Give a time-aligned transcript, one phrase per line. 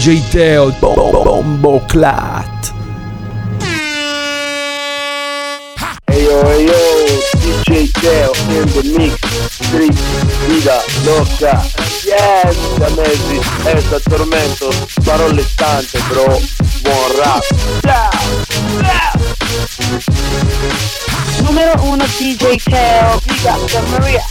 [0.00, 2.72] DJ Teo Bombo Clat.
[6.06, 6.72] Hey yo, hey yo,
[7.44, 9.20] DJ Teo in the mix,
[9.52, 9.92] street,
[10.48, 11.60] vida loca,
[12.02, 14.70] yes, Amazing, esta tormento,
[15.04, 16.40] parole tante bro,
[16.80, 17.44] buon rap,
[17.84, 18.10] yeah,
[18.80, 19.12] yeah.
[21.42, 24.24] Numero 1 DJ Teo, Vida da Maria.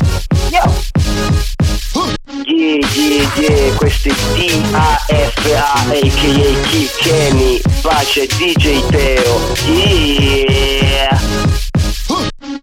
[0.50, 1.59] Yo!
[2.46, 6.62] Yeah, yeah, yeah, questo è D-A-F-A, a.k.a.
[6.70, 11.20] Kid Kenny, pace DJ Teo, yeah!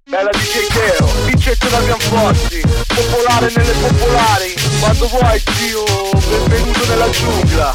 [0.08, 5.84] Bella DJ Teo, DJ da Bianforti, popolare nelle popolari, quando vuoi zio,
[6.26, 7.74] benvenuto nella giungla.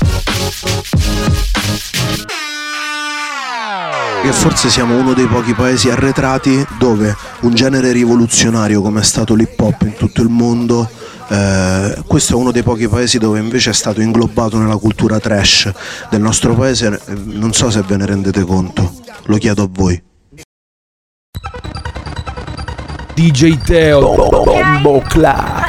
[4.24, 9.36] E forse siamo uno dei pochi paesi arretrati dove un genere rivoluzionario come è stato
[9.36, 10.90] l'hip hop in tutto il mondo,
[11.32, 15.72] eh, questo è uno dei pochi paesi dove invece è stato inglobato nella cultura trash
[16.10, 18.92] del nostro paese, non so se ve ne rendete conto,
[19.24, 20.04] lo chiedo a voi.
[23.14, 25.61] DJ Teo Bombo Clat.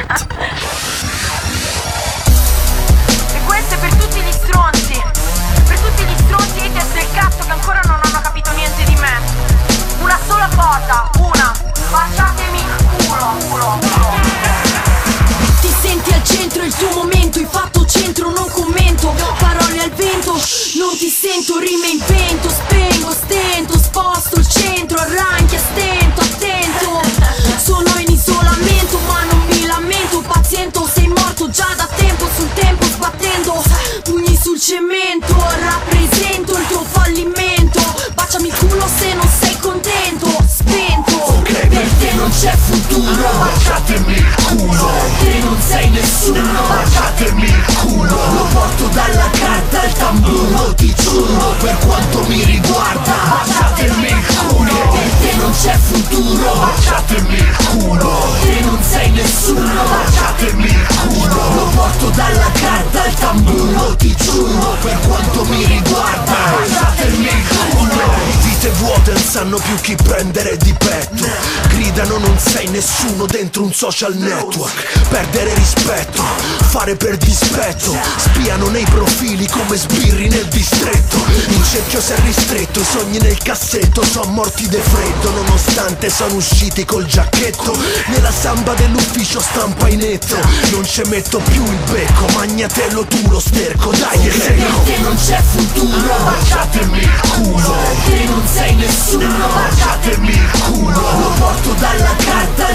[72.83, 75.07] Nessuno dentro un social network.
[75.07, 76.21] Perdere rispetto,
[76.69, 77.95] fare per dispetto.
[78.17, 81.17] Spiano nei profili come sbirri nel distretto.
[81.47, 84.03] Il cerchio si è ristretto, i sogni nel cassetto.
[84.03, 87.73] Sono morti de freddo nonostante sono usciti col giacchetto.
[88.07, 90.37] Nella samba dell'ufficio stampa in netto.
[90.71, 93.91] Non ci metto più il becco, magnatello tu lo sterco.
[93.91, 97.75] Dai Per secco te non c'è futuro, baciatemi il culo.
[98.05, 101.01] Te non sei nessuno, baciatemi il culo.
[101.19, 102.72] Lo porto dalla carta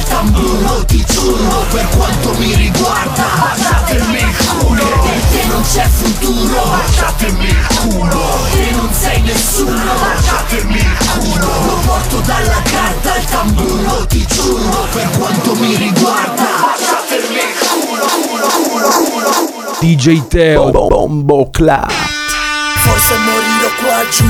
[19.98, 20.70] DJ Teo.
[20.70, 21.90] Bombo Clat.
[21.90, 24.26] Forse morirò qua giù,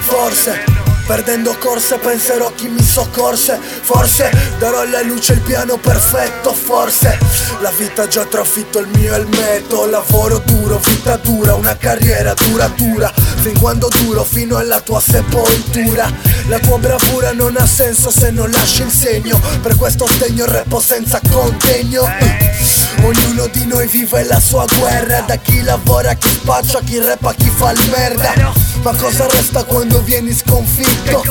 [0.00, 3.58] forse Perdendo corse penserò a chi mi soccorse.
[3.58, 6.52] Forse darò alla luce il piano perfetto.
[6.52, 7.18] Forse
[7.60, 9.86] la vita ha già trafitto il mio elmetto.
[9.86, 16.08] Lavoro duro, vita dura, una carriera duratura Fin quando duro, fino alla tua sepoltura.
[16.48, 19.40] La tua bravura non ha senso se non lasci il segno.
[19.60, 22.06] Per questo stegno il repo senza contegno
[23.02, 25.20] Ognuno di noi vive la sua guerra.
[25.22, 28.52] Da chi lavora, a chi spaccia, chi repa, a chi fa il merda.
[28.82, 31.22] Ma cosa resta quando vieni sconfitto?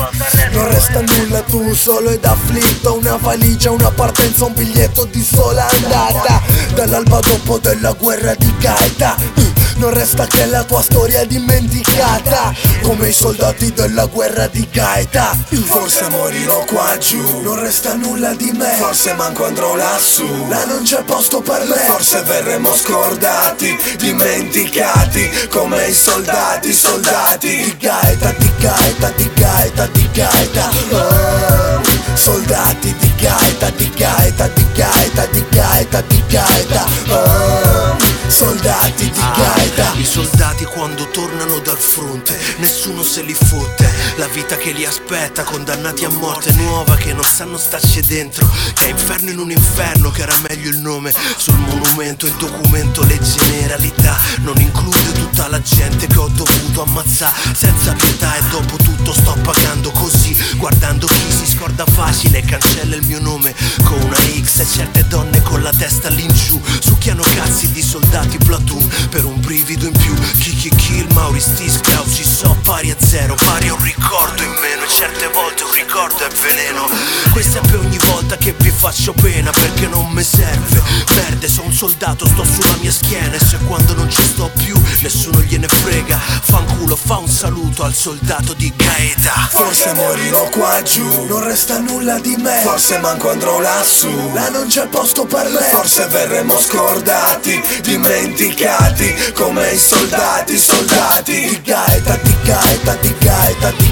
[0.52, 2.96] Non resta nulla, tu solo ed afflitto.
[2.96, 6.42] Una valigia, una partenza, un biglietto di sola andata.
[6.74, 9.51] Dall'alba dopo della guerra di Gaeta
[9.82, 15.36] non resta che la tua storia dimenticata Come i soldati della guerra di Gaeta.
[15.64, 17.40] Forse morirò qua giù.
[17.40, 18.74] Non resta nulla di me.
[18.78, 20.46] Forse manco andrò lassù.
[20.48, 21.74] Là non c'è posto per me.
[21.74, 30.08] Forse verremo scordati Dimenticati Come i soldati, soldati Di Gaeta, di Gaeta, di Gaeta, di
[30.12, 30.70] Gaeta.
[30.90, 31.80] Oh,
[32.14, 36.86] Soldati di Gaeta, di Gaeta, di Gaeta, di Gaeta, di Gaeta.
[37.08, 38.01] Oh,
[38.32, 44.56] Soldati di Gaeta I soldati quando tornano dal fronte Nessuno se li fotte La vita
[44.58, 49.30] che li aspetta Condannati a morte nuova Che non sanno starci dentro Che è inferno
[49.30, 51.14] in un inferno Che era meglio il nome.
[51.36, 57.34] Sul monumento il documento Le generalità Non include tutta la gente che ho dovuto ammazzare.
[57.54, 63.06] Senza pietà e dopo tutto sto pagando così Guardando chi si scorda facile Cancella il
[63.06, 63.54] mio nome.
[63.82, 68.90] Con una X e certe donne con la testa all'ingiù Succhiano cazzi di soldati platoon.
[69.08, 71.80] Per un brivido in più Kiki kill, Mauri Stis,
[72.12, 74.01] Ci so pari a zero Pari a un ricordo
[74.42, 76.88] in meno E certe volte un ricordo è veleno.
[77.32, 81.68] Questa è per ogni volta che vi faccio pena Perché non mi serve Verde, sono
[81.68, 85.66] un soldato, sto sulla mia schiena E se quando non ci sto più Nessuno gliene
[85.68, 86.18] frega.
[86.42, 89.48] Fanculo, fa un saluto al soldato di Gaeta.
[89.50, 92.60] Forse morirò qua giù, non resta nulla di me.
[92.62, 95.60] Forse manco andrò lassù, là non c'è posto per me.
[95.60, 103.91] Forse verremo scordati, dimenticati Come i soldati, soldati Di Gaeta, di Gaeta, di Gaeta, di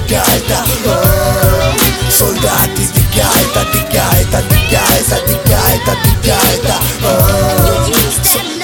[0.85, 1.75] oh,
[2.09, 8.60] Soldati di Gaeta, di Gaeta, di Gaeta, di Gaeta, di Gaeta oh,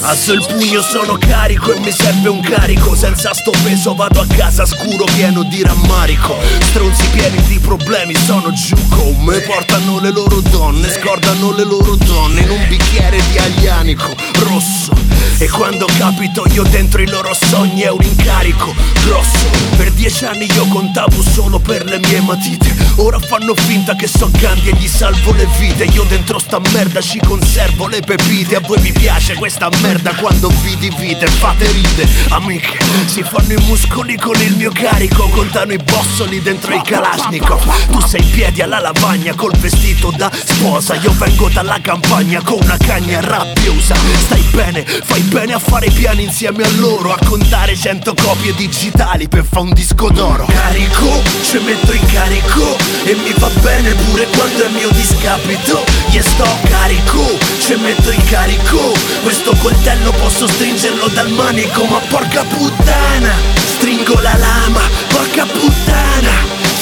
[0.00, 2.94] Alzo il pugno, sono carico e mi serve un carico.
[2.94, 6.36] Senza sto peso vado a casa scuro pieno di rammarico.
[6.60, 11.96] Stronzi pieni di problemi sono giù con me Portano le loro donne, scordano le loro
[11.96, 14.14] donne In un bicchiere di aglianico
[14.44, 14.92] rosso.
[15.38, 19.46] E quando capito io dentro i loro sogni è un incarico grosso.
[19.76, 24.30] Per dieci anni io contavo solo per le mie matite Ora fanno finta che so
[24.38, 25.84] Gandhi e gli salvo le vite.
[25.84, 28.56] Io dentro sta merda ci conservo le pepite.
[28.56, 31.26] A voi vi piace questa merda quando vi divide?
[31.26, 32.78] Fate ride, amiche.
[33.06, 38.00] Si fanno i muscoli con il mio carico Contano i bossoli dentro i kalashnikov Tu
[38.06, 40.94] sei in piedi alla lavagna col vestito da sposa.
[40.96, 43.94] Io vengo dalla campagna con una cagna rabbiosa.
[44.24, 47.12] Stai bene, fai bene a fare i piani insieme a loro.
[47.12, 50.46] A contare cento copie digitali per fa un disco d'oro.
[50.46, 55.84] Carico, ci metto in carico E mi va bene pure quando è mio discapito.
[56.08, 58.92] Gli sto carico, ci metto in carico.
[59.22, 63.32] Questo coltello posso stringerlo dal manico Ma porca puttana,
[63.76, 66.30] stringo la lama Porca puttana.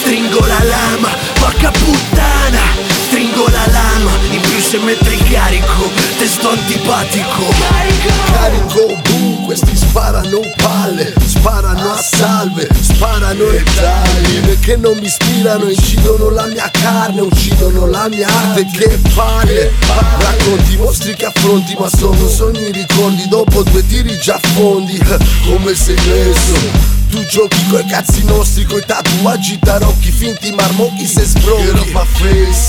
[0.00, 2.88] Stringo la lama, porca puttana.
[3.11, 7.53] Stringo la lama, in più se metto in carico Te sto antipatico
[8.32, 15.69] Carico, boom, questi sparano palle Sparano a salve, sparano e tagli Perché non mi ispirano,
[15.69, 19.73] incidono la mia carne Uccidono la mia arte, che palle.
[20.20, 24.97] Racconti mostri che affronti Ma sono sogni ricordi Dopo due tiri già fondi
[25.44, 31.92] Come sei messo tu giochi coi cazzi nostri, coi tatuaggi tarocchi, finti marmocchi se sbronchi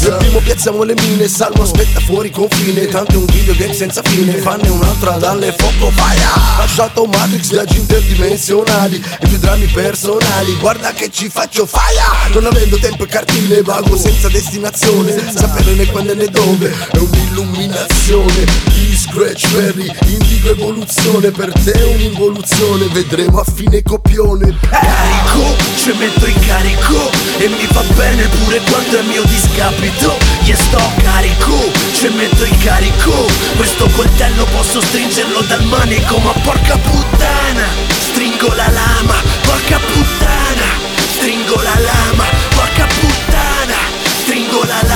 [0.01, 4.33] Nel primo piazziamo le mine, salmo aspetta fuori confine Tanto è un videogame senza fine,
[4.33, 11.09] fanne un'altra dalle fuoco faia Lasciato Matrix, viaggi interdimensionali E più drammi personali, guarda che
[11.11, 15.31] ci faccio faia Non avendo tempo e cartine, vago senza destinazione.
[15.33, 18.71] Sapere né quando né dove, è un'illuminazione
[19.01, 24.55] scratch berry, indigo evoluzione Per te è un'involuzione, vedremo a fine copione.
[24.69, 30.17] Carico, ci metto in carico E mi va bene pure quando è mio discapito.
[30.43, 31.57] Gli sto carico,
[31.93, 33.25] ci metto in carico
[33.55, 37.65] Questo coltello posso stringerlo dal manico Ma porca puttana,
[37.99, 40.67] stringo la lama Porca puttana,
[41.13, 42.25] stringo la lama
[42.55, 43.77] Porca puttana,
[44.21, 44.90] stringo la lama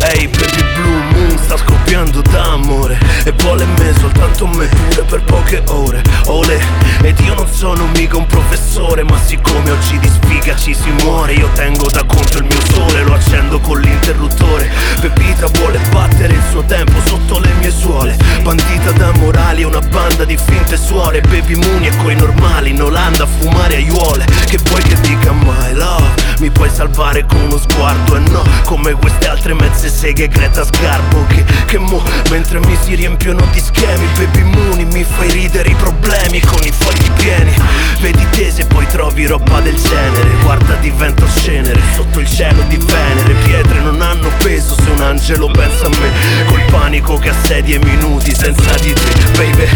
[0.00, 6.02] Hey, baby blue sta scoppiando d'amore E vuole me, soltanto me, pure per poche ore.
[6.26, 6.60] Ole,
[7.02, 11.34] ed io non sono mica un professore Ma siccome oggi di sfiga ci si muore
[11.34, 14.70] Io tengo da conto il mio sole, lo accendo con l'interruttore.
[15.00, 18.16] Pepita vuole battere il suo tempo sotto le mie suole.
[18.42, 21.20] Bandita da morali una banda di finte suore.
[21.20, 24.24] Baby Mooney e coi normali in Olanda a fumare aiuole.
[24.46, 26.06] Che vuoi che dica my love
[26.38, 28.16] Mi puoi salvare con uno sguardo?
[28.16, 32.94] E no Come queste altre mezze seghe Greta Sgarbo Che, che mo mentre mi si
[32.94, 37.54] riempiono di schemi Baby Mooney mi fai ridere i problemi con i fogli pieni.
[38.00, 40.28] Vedi te se poi trovi roba del genere.
[40.42, 43.34] Guarda divento cenere sotto il cielo di Venere.
[43.44, 46.44] Pietre non hanno peso se un angelo pensa a me.
[46.46, 49.30] Col panico che assedia i minuti senza di te.
[49.36, 49.68] Baby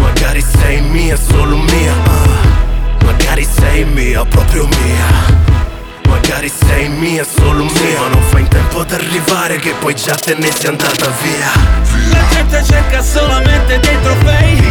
[0.00, 1.92] Magari sei mia, solo mia.
[1.92, 3.04] Ah.
[3.04, 5.55] Magari sei mia, proprio mia
[6.36, 7.98] Magari sei mia, solo mia.
[7.98, 11.50] Ma non fa in tempo ad arrivare che poi già te ne sei andata via.
[12.10, 14.62] La gente cerca solamente dei trofei.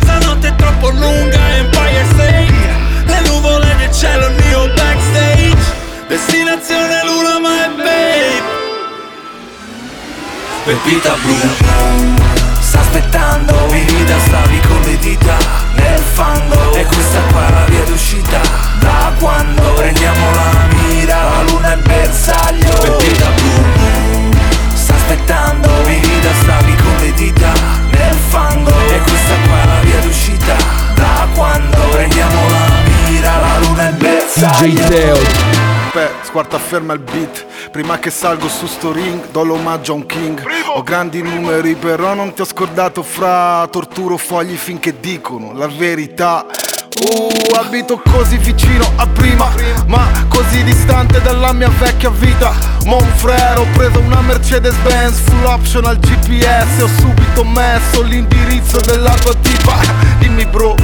[0.00, 2.52] Stanotte è troppo lunga Empire State
[3.04, 5.56] Le nuvole del cielo, il mio backstage.
[6.08, 8.42] Destinazione Luna, my babe.
[10.64, 11.36] Pepita blu.
[12.58, 15.36] Sta aspettando Vivida stavi con le dita
[15.74, 16.74] Nel fango.
[16.74, 18.40] E questa qua è la via d'uscita.
[18.80, 22.70] Da quando prendiamo la mira La luna è bersaglio.
[22.80, 24.30] Pepita blu
[24.74, 27.52] Sta aspettando Vivida stavi con le dita
[27.90, 28.70] Nel fango.
[28.70, 30.56] E questa qua è la via d'uscita.
[30.94, 34.74] Da quando prendiamo la mira La luna è bersaglio.
[34.74, 35.70] DJ Teo
[36.22, 37.44] squarta ferma il beat.
[37.70, 40.42] Prima che salgo su sto ring do l'omaggio a un king.
[40.74, 46.46] Ho grandi numeri però non ti ho scordato fra Torturo fogli finché dicono la verità
[47.00, 49.50] Uh, abito così vicino a prima
[49.86, 52.52] Ma così distante dalla mia vecchia vita.
[52.84, 59.14] Monfrere, ho preso una Mercedes Benz Full option al GPS Ho subito messo l'indirizzo della
[59.14, 59.78] tua tipa.
[60.18, 60.74] Dimmi bro,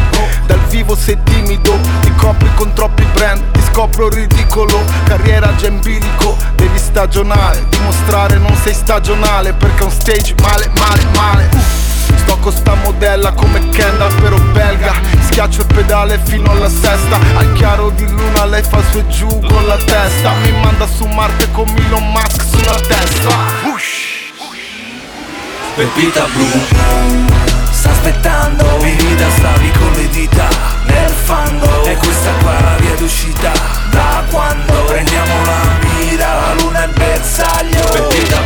[0.46, 4.82] dal vivo sei timido Ti copri con troppi brand Ti scopro ridicolo.
[5.04, 11.04] Carriera già in bilico Devi stagionare Dimostrare non sei stagionale Perché un stage male, male,
[11.14, 11.48] male.
[11.52, 11.97] Uh.
[12.16, 14.92] Sto con sta modella come Kendall però belga.
[15.26, 17.18] Schiaccio il pedale fino alla sesta.
[17.36, 20.32] Al chiaro di luna lei fa su e giù con la testa.
[20.42, 23.36] Mi manda su Marte con Elon Musk sulla testa.
[25.74, 26.46] Pepita blu.
[27.70, 30.48] Sta aspettando Vita stavi con le dita.
[30.86, 33.52] Nel fango E questa qua è la via d'uscita.
[33.90, 37.80] Da quando prendiamo la mira La luna è bersaglio.
[37.90, 38.37] Pepita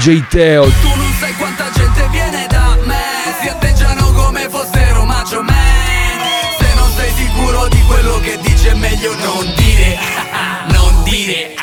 [0.00, 3.36] DJ Teo, tu non sai quanta gente viene da me.
[3.42, 6.18] Si atteggiano come fossero macho man
[6.58, 9.98] Se non sei sicuro di quello che dice è meglio non dire.
[10.72, 11.54] Non dire.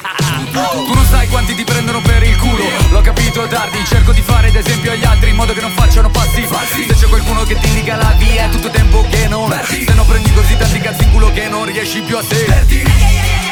[0.51, 2.63] Tu non sai quanti ti prendono per il culo.
[2.91, 6.45] L'ho capito tardi, cerco di fare d'esempio agli altri In modo che non facciano passi.
[6.45, 10.05] Se c'è qualcuno che ti indica la via È tutto tempo che non Se non
[10.05, 12.85] prendi così tanti cazzi in culo che non riesci più a te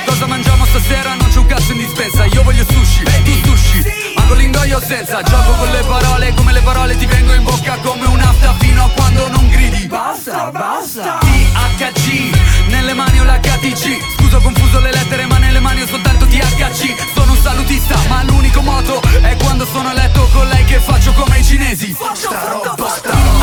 [0.06, 1.15] Cosa mangiamo stasera?
[1.15, 4.13] Non c'è un cazzo in dispensa Io voglio sushi, tu sushi.
[4.14, 7.77] Ma con l'ingoio senza Gioco con le parole Come le parole ti vengo in bocca
[7.82, 9.88] come un'afta Fino a quando non gridi.
[9.88, 11.20] Basta, basta.
[11.20, 13.24] THC Nelle mani ho
[14.17, 18.24] Scuso ho confuso le lettere ma nelle mani ho soltanto THC Sono un salutista ma
[18.24, 21.96] l'unico moto È quando sono a letto con lei che faccio come i cinesi.
[22.13, 23.35] Sta roba sta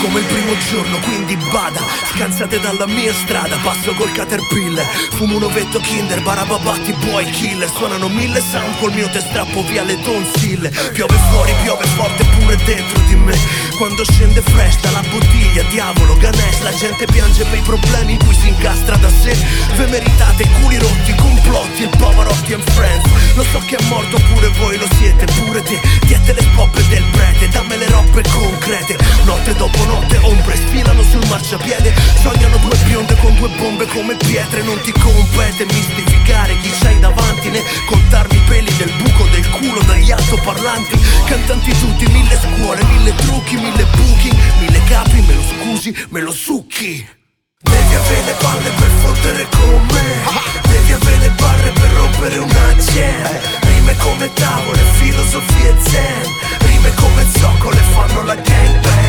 [0.00, 1.80] come il primo giorno, quindi bada.
[2.14, 4.84] Scansate dalla mia strada, passo col caterpillar.
[5.14, 7.68] Fumo un ovetto kinder, barababatti boy killer.
[7.68, 12.56] Suonano mille sound col mio te strappo via le tonsille Piove fuori, piove forte pure
[12.64, 13.36] dentro di me.
[13.76, 18.34] Quando scende fresh dalla bottiglia, diavolo, Ganesh La gente piange per i problemi in cui
[18.34, 19.36] si incastra da sé.
[19.76, 23.06] Ve meritate culi rotti, complotti, il Pavarotti and Friends.
[23.34, 25.80] Lo so che è morto pure voi, lo siete pure te.
[26.06, 28.96] Diete le poppe del prete, dammi le robe concrete.
[29.24, 34.62] Notte dopo notte ombre sfilano sul marciapiede Sognano due bionde con due bombe come pietre.
[34.62, 39.80] Non ti compete mistificare chi c'hai davanti Né contarmi i peli del buco del culo
[39.82, 40.98] dagli altoparlanti.
[41.26, 46.32] Cantanti tutti, mille scuole, mille trucchi, mille booking Mille capi, me lo scusi, me lo
[46.32, 47.16] succhi.
[47.60, 50.68] Devi avere le palle per fottere con me.
[50.68, 56.22] Devi avere le barre per rompere una jam Rime come tavole, filosofie zen.
[56.58, 59.07] Rime come zoccole fanno la gangbang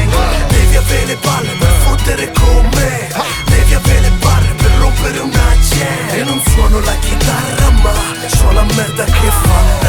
[0.69, 3.07] Devi avere le palle per fottere con me.
[3.45, 7.93] Devi avere le barre per rompere una jam E non suono la chitarra ma
[8.27, 9.79] so la merda che fa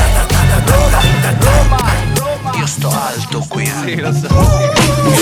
[2.71, 3.69] sto alto qui.
[3.97, 4.15] Non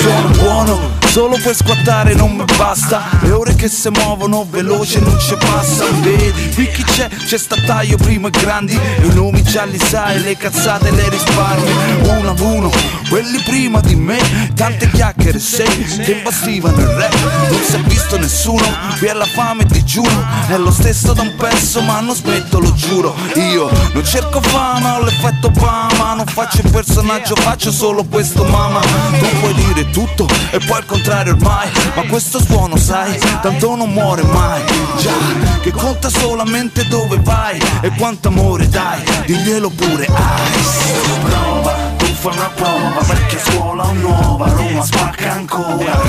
[0.02, 3.02] sono buono Solo per squattare non mi basta.
[3.23, 7.09] Le ore che si muovono veloce non ci passa Vedi, qui chi c'è?
[7.09, 8.75] C'è sta taglio primo e grandi.
[8.75, 12.09] E i nomi già li sai, le cazzate le risparmi.
[12.09, 12.71] Uno ad uno,
[13.09, 14.19] quelli prima di me.
[14.55, 17.14] Tante chiacchiere sei che imbastivano il rap
[17.50, 18.67] Non si è visto nessuno,
[18.99, 20.11] qui è la fame ti giuro
[20.49, 23.14] È lo stesso da un pezzo ma non smetto lo giuro.
[23.37, 28.80] Io non cerco fama, ho l'effetto Obama Non faccio il personaggio, faccio solo questo mama
[28.80, 31.71] Tu puoi dire tutto e poi al contrario ormai.
[31.95, 34.62] Ma questo suono sai, tanto non muore mai.
[34.99, 35.12] Già,
[35.61, 42.37] che conta solamente dove vai E quanto amore dai, diglielo pure Ice Prova, tu fai
[42.37, 46.00] una prova Perché scuola nuova, Roma spacca ancora.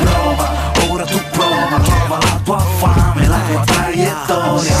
[0.00, 0.50] Prova,
[0.90, 4.76] ora tu prova Trova la tua fame, la tua traiettoria.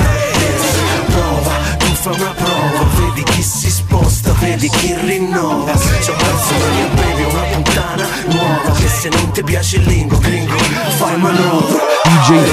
[1.06, 5.76] Prova, tu fai una prova Vedi chi si sposta, vedi chi rinnova.
[5.76, 9.84] Ci ho perso la mia baby, una puttana nuova Che se non ti piace il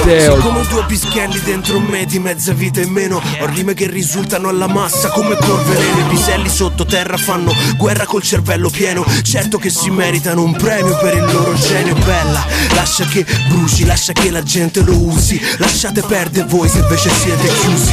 [0.06, 3.20] Sono come due pischelli dentro me di mezza vita in meno.
[3.40, 9.04] Ho rime che risultano alla massa come polverine Piselli sottoterra fanno guerra col cervello pieno.
[9.22, 12.46] Certo che si meritano un premio per il loro genio Bella,
[12.76, 15.40] lascia che bruci, lascia che la gente lo usi.
[15.58, 17.92] Lasciate perdere voi se invece siete chiusi.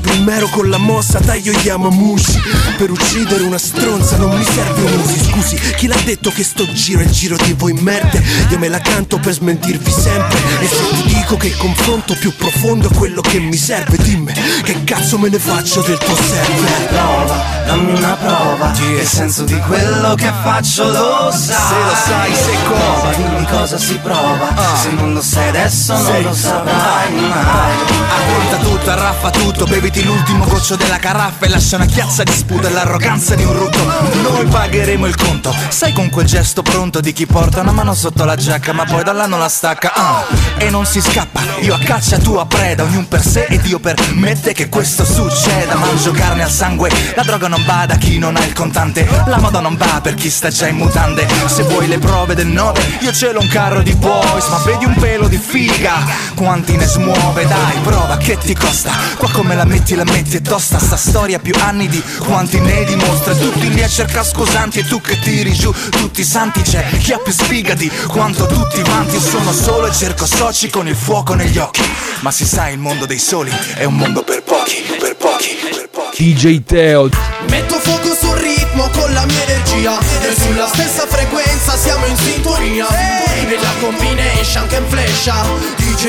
[0.00, 2.40] Primero con la mossa taglio gli amamushi.
[2.76, 5.24] Per uccidere una stronza non mi serve un usi.
[5.24, 8.22] Scusi, chi l'ha detto che sto giro è il giro di voi merde?
[8.48, 10.38] Io me la canto per smentirvi sempre.
[10.60, 13.96] E se ti dico che che il confronto più profondo è quello che mi serve.
[13.96, 18.70] Dimmi, che cazzo me ne faccio del tuo server Prova, dammi una prova.
[18.72, 21.40] Che senso di quello che faccio lo sai.
[21.40, 24.48] Se lo sai, sei Prova, dimmi cosa si prova.
[24.82, 26.22] Se non lo sai adesso non Sì.
[26.22, 27.76] lo saprai mai.
[28.08, 32.66] Affronta tutto, arraffa tutto, beviti l'ultimo goccio della caraffa e lascia una chiazza di sputo
[32.66, 33.78] e l'arroganza di un rutto.
[34.22, 38.24] Noi pagheremo il conto, sai con quel gesto pronto di chi porta una mano sotto
[38.24, 39.92] la giacca ma poi dalla non la stacca.
[39.94, 40.24] ah,
[40.58, 43.78] e non si scappa, io a caccia, tu a preda, ognuno per sé e Dio
[43.78, 45.74] permette che questo succeda.
[45.76, 49.38] Mangio carne al sangue, la droga non va da chi non ha il contante, la
[49.38, 51.26] moda non va per chi sta già in mutande.
[51.46, 54.84] Se vuoi le prove del 9, io ce l'ho un carro di boys, ma vedi
[54.84, 56.04] un pelo di figa,
[56.34, 58.92] quanti ne smuove, dai, prova che ti costa.
[59.16, 62.84] Qua come la metti, la metti è tosta, sta storia più anni di quanti ne
[62.84, 63.34] dimostra.
[63.34, 67.12] Tutti lì a cercare scusanti e tu che tiri giù tutti i santi, c'è chi
[67.12, 68.76] ha più sfiga di quanto tutti.
[69.10, 71.82] Io sono solo e cerco soci con il fuoco negli occhi.
[72.20, 75.88] Ma si sa, il mondo dei soli è un mondo per pochi, per pochi, per
[75.88, 75.97] pochi.
[76.18, 77.08] DJ Teo,
[77.48, 80.00] Metto fuoco sul ritmo con la mia energia.
[80.20, 82.88] E sulla stessa frequenza siamo in sintonia.
[82.88, 85.34] E la combination che inflescia.
[85.76, 86.06] DJ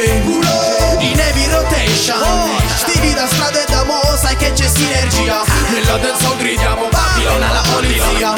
[1.01, 2.17] in heavy rotation.
[2.75, 5.43] Stili da strada e da mo sai che c'è sinergia.
[5.71, 8.33] Nella dance gridiamo Babylon alla polizia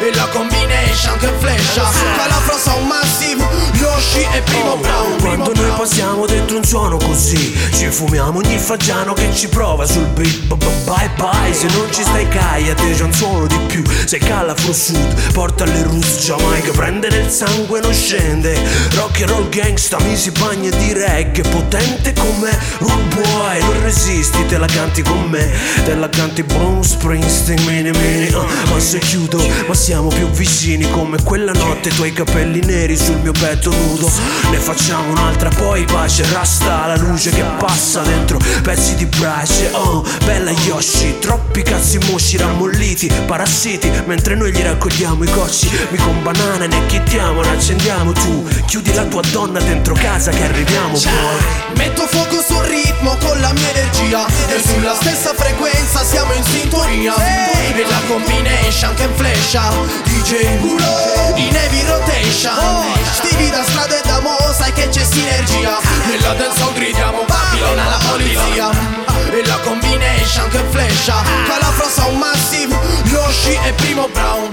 [0.00, 1.88] E la combination che inflescia.
[2.16, 3.42] Calafro sound massive
[3.74, 8.58] Yoshi e Primo Brown Primo Quando noi passiamo dentro un suono così Ci fumiamo ogni
[8.58, 10.46] fagiano che ci prova sul beat
[11.04, 13.82] Bye bye, se non ci stai cai a te c'è un suono di più.
[14.06, 18.58] Sei calafro sud, porta le roots Jamaica Prende nel sangue non scende.
[18.94, 23.60] Rock and roll gangsta, mi si bagna di reggae Potente come Root Boy.
[23.60, 25.50] Non resisti, te la canti con me
[25.84, 28.32] Te la canti Bruce Springsteen, mini mini.
[28.32, 32.96] Uh, Ma se chiudo, ma siamo più vicini Come quella notte, i tuoi capelli neri
[32.96, 34.10] sul mio petto nudo.
[34.50, 40.02] Ne facciamo un'altra poi pace Rasta la luce che passa dentro Pezzi di brace, oh
[40.24, 40.83] Bella Yoshi,
[41.18, 46.86] troppi cazzi mosci rammolliti Parassiti, mentre noi gli raccogliamo i cocci Mi con banane ne
[46.86, 52.42] chittiamo, ne accendiamo tu Chiudi la tua donna dentro casa che arriviamo poi Metto fuoco
[52.42, 57.14] sul ritmo con la mia energia E sulla stessa frequenza siamo in sintonia.
[57.16, 59.62] E la combination che inflescia
[60.04, 60.32] DJ
[61.36, 62.52] in heavy rotation.
[63.12, 65.78] Stili da strada e da mo sai che c'è sinergia.
[66.06, 68.70] Nella sound gridiamo Babylon alla polizia.
[69.30, 71.14] E la combination che inflescia
[71.46, 74.50] Calafro sound massive Yoshi e Primo Brown.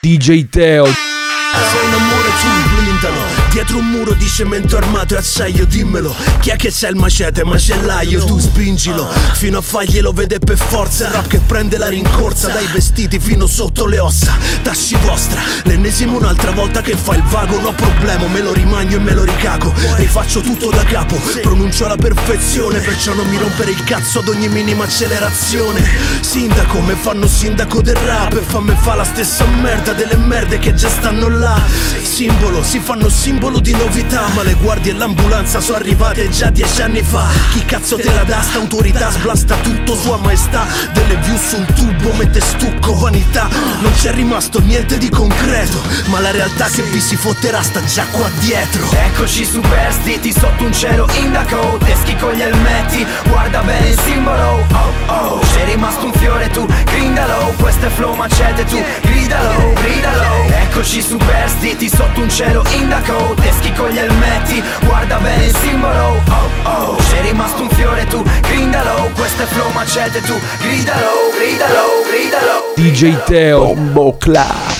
[0.00, 3.19] DJ Teo, un amore tu blindalo
[3.50, 6.14] Dietro un muro di cemento armato e acciaio dimmelo.
[6.38, 9.08] Chi è che c'è il macete macellaio Tu spingilo.
[9.32, 11.10] Fino a farglielo vede per forza.
[11.10, 14.36] Rap che prende la rincorsa Dai vestiti fino sotto le ossa.
[14.62, 19.00] Tasci vostra L'ennesimo un'altra volta che fa il vago No problema me lo rimagno e
[19.00, 19.74] me lo ricago.
[19.96, 24.48] Rifaccio tutto da capo Pronuncio la perfezione Perciò non mi rompere il cazzo ad ogni
[24.48, 25.82] minima accelerazione.
[26.20, 30.72] Sindaco me fanno sindaco del rap E fammi fa la stessa merda delle merde che
[30.72, 31.60] già stanno là.
[32.00, 36.82] Simbolo, si fanno simbolo di novità Ma le guardie e l'ambulanza sono arrivate già dieci
[36.82, 37.26] anni fa.
[37.52, 40.66] Chi cazzo te la dà sta autorità Sblasta tutto sua maestà.
[40.92, 43.48] Delle view su un tubo mette stucco vanità.
[43.80, 48.04] Non c'è rimasto niente di concreto Ma la realtà che vi si fotterà sta già
[48.10, 48.88] qua dietro.
[48.90, 55.00] Eccoci superstiti sotto un cielo indaco Teschi con gli elmetti, guarda bene il simbolo Oh
[55.10, 57.54] oh, c'è rimasto un fiore tu, grindalo.
[57.58, 60.44] Questo è flow macete tu, gridalo, gridalo.
[60.48, 66.50] Eccoci superstiti sotto un cielo indaco Teschi con gli elmetti, guarda bene il simbolo Oh
[66.64, 69.10] oh, c'è rimasto un fiore tu, grindalo.
[69.14, 72.72] Questo è flow macete tu, gridalo, gridalo, gridalo.
[72.74, 74.78] DJ Teo, Bombo Clat.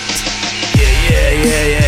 [0.74, 1.79] Yeah yeah yeah yeah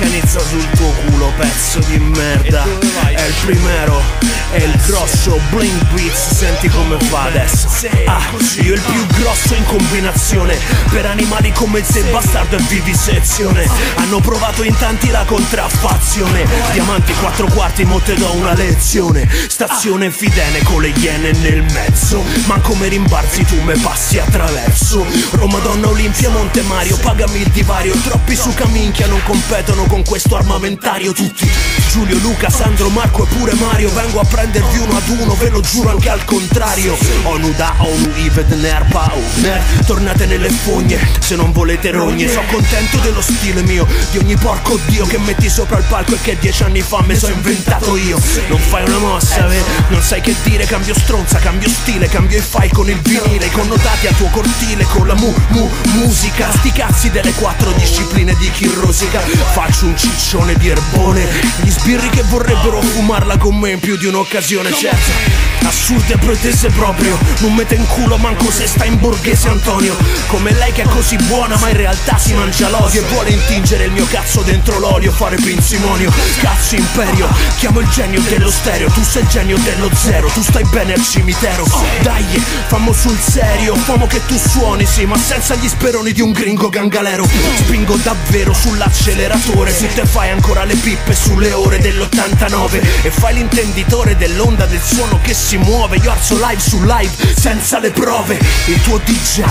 [0.00, 2.64] scanizza sul tuo culo pezzo di merda.
[3.10, 4.02] È il primero
[4.50, 7.68] È il grosso Blink Beats Senti come fa adesso.
[8.06, 8.20] Ah,
[8.62, 10.56] io il più grosso in combinazione
[10.90, 16.46] Per animali come il se bastardo e vivisezione Hanno provato in tanti la contraffazione.
[16.72, 19.28] Diamanti quattro quarti mo te do una lezione.
[19.48, 22.22] Stazione Fidene con le iene nel mezzo.
[22.46, 25.04] Ma come rimbarzi tu me passi attraverso.
[25.32, 27.94] Roma Donna Olimpia Monte Mario Pagami il divario.
[27.94, 31.50] Troppi su caminchia non competono con questo armamentario Tutti.
[31.90, 35.60] Giulio, Luca, Sandro, Marco e pure Mario Vengo a prendervi uno ad uno Ve lo
[35.60, 36.96] giuro anche al contrario.
[37.24, 42.28] Onu da onu Ivet Nerpa Nerd Tornate nelle fogne Se non volete rogne.
[42.28, 46.18] Sono contento dello stile mio Di ogni porco dio che metti sopra il palco E
[46.22, 48.20] che dieci anni fa me so inventato io.
[48.46, 49.60] Non fai una mossa, ve?
[49.88, 54.06] Non sai che dire Cambio stronza, cambio stile Cambio i file con il vinile connotati
[54.06, 56.52] al tuo cortile Con la mu, mu, musica.
[56.52, 59.18] Sti cazzi delle quattro discipline di chi rosica.
[59.18, 61.26] Faccio su un ciccione di erbone.
[61.62, 65.48] Gli sbirri che vorrebbero fumarla con me in più di un'occasione certo.
[65.62, 67.18] Assurde pretese proprio.
[67.38, 69.96] Non mette in culo manco se sta in borghese Antonio.
[70.26, 73.84] Come lei che è così buona ma in realtà si mangia l'odio E vuole intingere
[73.84, 76.12] il mio cazzo dentro l'olio Fare pinzimonio.
[76.40, 78.90] Cazzo imperio Chiamo il genio dello stereo.
[78.90, 81.64] Tu sei il genio dello zero Tu stai bene al cimitero.
[82.02, 82.24] Dai,
[82.66, 86.68] fammo sul serio Famo che tu suoni sì Ma senza gli speroni di un gringo
[86.68, 87.26] gangalero.
[87.56, 94.16] Spingo davvero sull'acceleratore Se te fai ancora le pippe sulle ore dell'89 E fai l'intenditore
[94.16, 95.96] dell'onda del suono che si muove.
[95.98, 98.38] Io alzo live su live senza le prove.
[98.66, 99.42] Il tuo DJ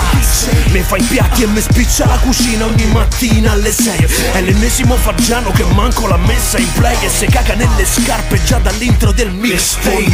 [0.72, 4.96] Mi fa i piatti e mi spiccia la cucina ogni mattina alle 6 È l'ennesimo
[4.96, 9.32] fagiano che manco l'ha messa in play E se caga nelle scarpe già dall'intro del
[9.32, 10.12] mixtape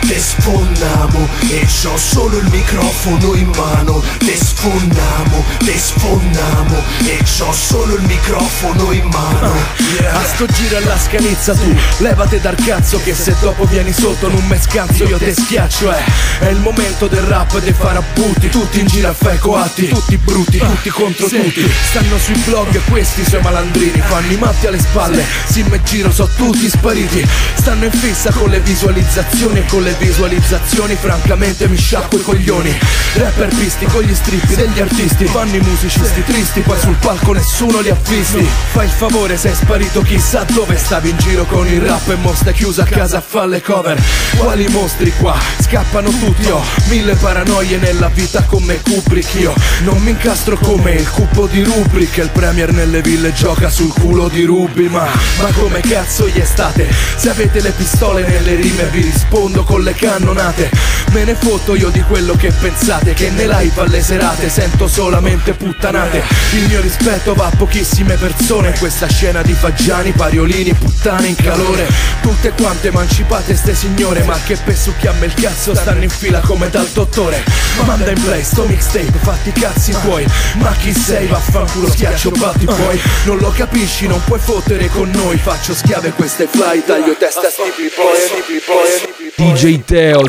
[0.00, 4.02] Te sfonnamo E c'ho solo il microfono in mano.
[4.18, 10.96] Te sfonnamo, te sfonnamo E c'ho solo il microfono in mano A sto giro alla
[10.96, 15.34] scanizza tu Levate dal cazzo che se dopo vieni sotto non me scanzo io te
[15.34, 16.04] schiaccio eh.
[16.38, 20.58] È il momento del rap dei farabutti Tutti in giro a fai coatti Tutti brutti,
[20.58, 21.68] tutti contro tutti.
[21.88, 26.12] Stanno sui blog e questi suoi malandrini Fanno i matti alle spalle Si me giro
[26.12, 27.26] so tutti spariti.
[27.54, 32.78] Stanno in fissa con le visualizzazioni E con le visualizzazioni francamente mi sciacquo i coglioni.
[33.14, 37.80] Rapper pisti con gli strippi degli artisti Fanno i musicisti tristi Poi sul palco nessuno
[37.80, 38.46] li ha visti.
[38.72, 40.76] Fai il favore sei sparito chissà dove.
[40.76, 43.62] Stavi in giro con il rap e mo stai chiuso a casa a fare le
[43.62, 43.98] cover.
[44.36, 45.34] Quali mostri qua?
[45.60, 49.54] Scappano tutti Ho mille paranoie nella vita come Kubrick Io.
[49.84, 52.18] Non mi incastro come il cupo di Rubrik.
[52.18, 55.06] Il premier nelle ville gioca sul culo di Ruby Ma,
[55.38, 56.88] ma come cazzo gli state?
[57.16, 60.70] Se avete le pistole nelle rime vi rispondo con le cannonate.
[61.12, 65.52] Me ne fotto io di quello che pensate Che ne live alle serate sento solamente
[65.52, 66.22] puttanate.
[66.52, 71.36] Il mio rispetto va a pochissime persone In questa scena di fagiani, pariolini, puttane in
[71.36, 71.86] calore.
[72.20, 76.68] Tutte quante emancipate ste signore Ma che per succhiarmi il cazzo stanno in fila come
[76.68, 77.42] dal dottore.
[77.84, 80.26] Manda in play sto mixtape, fatti i cazzi tuoi.
[80.54, 81.26] Ma chi sei?
[81.26, 85.36] Vaffanculo schiaccio batti poi Non lo capisci, non puoi fottere con noi.
[85.38, 90.22] Faccio schiave queste fly, taglio testa sti poi DJ Teo.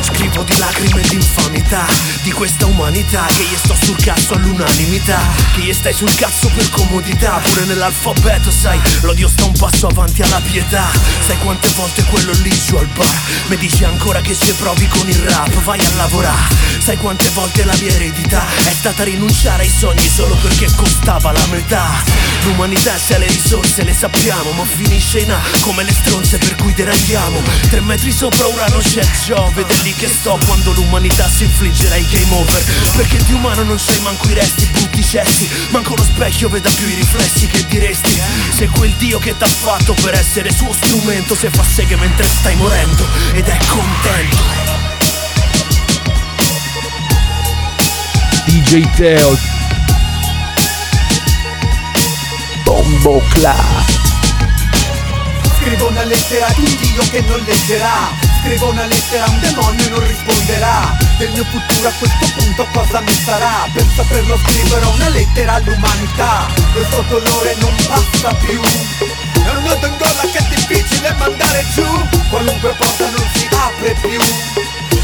[0.00, 1.04] Scrivo di lacrime e
[1.54, 1.86] infamità
[2.22, 5.20] Di questa umanità Che gli sto sul cazzo all'unanimità
[5.54, 10.22] Che gli stai sul cazzo per comodità Pure nell'alfabeto sai L'odio sta un passo avanti
[10.22, 10.90] alla pietà
[11.24, 15.08] Sai quante volte quello lì giù al bar Mi dici ancora che se provi con
[15.08, 19.70] il rap Vai a lavorare Sai quante volte la mia eredità È stata rinunciare ai
[19.70, 22.02] sogni Solo perché costava la metà.
[22.44, 26.74] L'umanità se le risorse le sappiamo Ma finisce in A come le stronze per cui
[26.74, 27.40] deragliamo.
[27.70, 31.96] Tre metri sopra Urano c'è Giove Ed è lì che sto quando l'umanità si infliggerà
[31.96, 32.64] i game over.
[32.96, 36.86] Perché di umano non sai manco i resti Brutti cessi Manco lo specchio veda più
[36.86, 41.50] i riflessi che diresti Se quel Dio che t'ha fatto per essere suo strumento Se
[41.50, 44.42] fa seghe mentre stai morendo Ed è contento.
[48.46, 49.38] DJ Teo.
[52.62, 53.84] Bombo Club
[55.58, 59.86] Scrivo una lettera ad un Dio che non leggerà Scrivo una lettera a un demonio
[59.86, 60.94] e non risponderà.
[61.16, 63.66] Del mio futuro a questo punto cosa mi sarà?
[63.72, 66.46] Per saperlo scriverò una lettera all'umanità.
[66.74, 68.60] Questo dolore non passa più.
[68.60, 71.88] È un nodo in gola che è difficile mandare giù.
[72.28, 74.20] Qualunque porta non si apre più.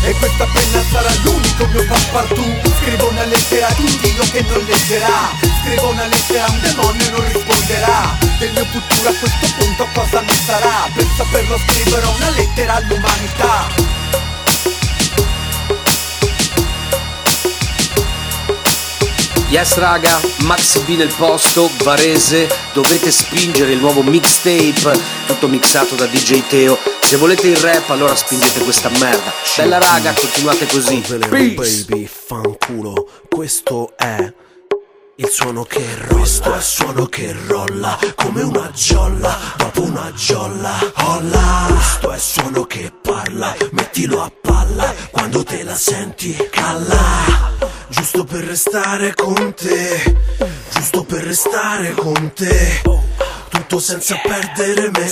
[0.03, 4.65] E questa penna sarà l'unico mio passepartout Scrivo una lettera ad un Dio che non
[4.67, 9.55] leggerà Scrivo una lettera a un demonio e non risponderà Del mio futuro a questo
[9.57, 13.69] punto cosa mi sarà Per saperlo scriverò una lettera all'umanità
[19.49, 26.07] Yes raga, Max B nel posto, Varese, dovete spingere il nuovo mixtape, tutto mixato da
[26.07, 26.79] DJ Teo.
[27.03, 29.33] Se volete il rap allora spingete questa merda.
[29.57, 31.03] Bella raga, continuate così.
[31.29, 34.33] baby, fanculo, questo è
[35.21, 40.79] il suono che rosta, il suono che rolla come una giolla dopo una giolla.
[40.95, 47.53] Olla, questo è il suono che parla, mettilo a palla quando te la senti calla.
[47.89, 50.17] Giusto per restare con te,
[50.73, 52.81] giusto per restare con te.
[53.51, 55.09] Tutto senza perdere me.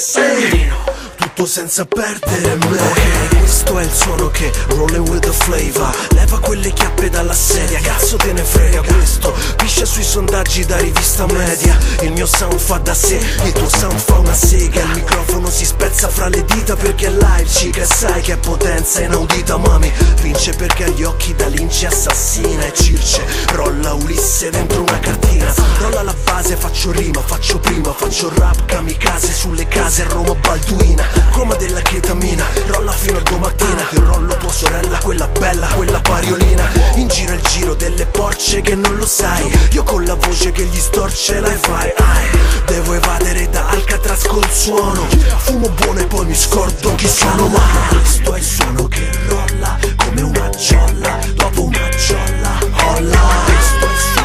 [1.38, 3.29] Tutto senza perdere me.
[3.38, 5.94] Questo è il suono che rollin' with the flavor.
[6.11, 9.33] Leva quelle chiappe dalla sedia, cazzo te ne frega questo.
[9.55, 11.79] Piscia sui sondaggi da rivista media.
[12.01, 14.81] Il mio sound fa da sé, il tuo sound fa una sega.
[14.81, 17.83] Il microfono si spezza fra le dita perché è live, chica.
[17.83, 19.92] E sai che potenza inaudita, mami.
[20.20, 23.22] Vince perché ha gli occhi da lince assassina e Circe.
[23.53, 25.55] Rolla Ulisse dentro una cartina.
[25.79, 31.55] Rolla la base, faccio rima, faccio prima, faccio rap kamikaze sulle case Roma Balduina Coma
[31.55, 33.88] della chetamina, rolla fino a domattina.
[33.93, 36.69] Rollo tua sorella, quella bella, quella pariolina.
[36.97, 39.51] In giro il giro delle porce che non lo sai.
[39.73, 41.93] Io con la voce che gli storce la fai.
[41.97, 42.38] Ai.
[42.67, 45.07] Devo evadere da Alcatraz col suono.
[45.38, 49.79] Fumo buono e poi mi scordo chi sono Ma questo è il suono che rolla
[49.97, 51.19] come una giolla.
[51.35, 53.21] Dopo una giolla, holla.
[53.47, 54.18] Questo è il suono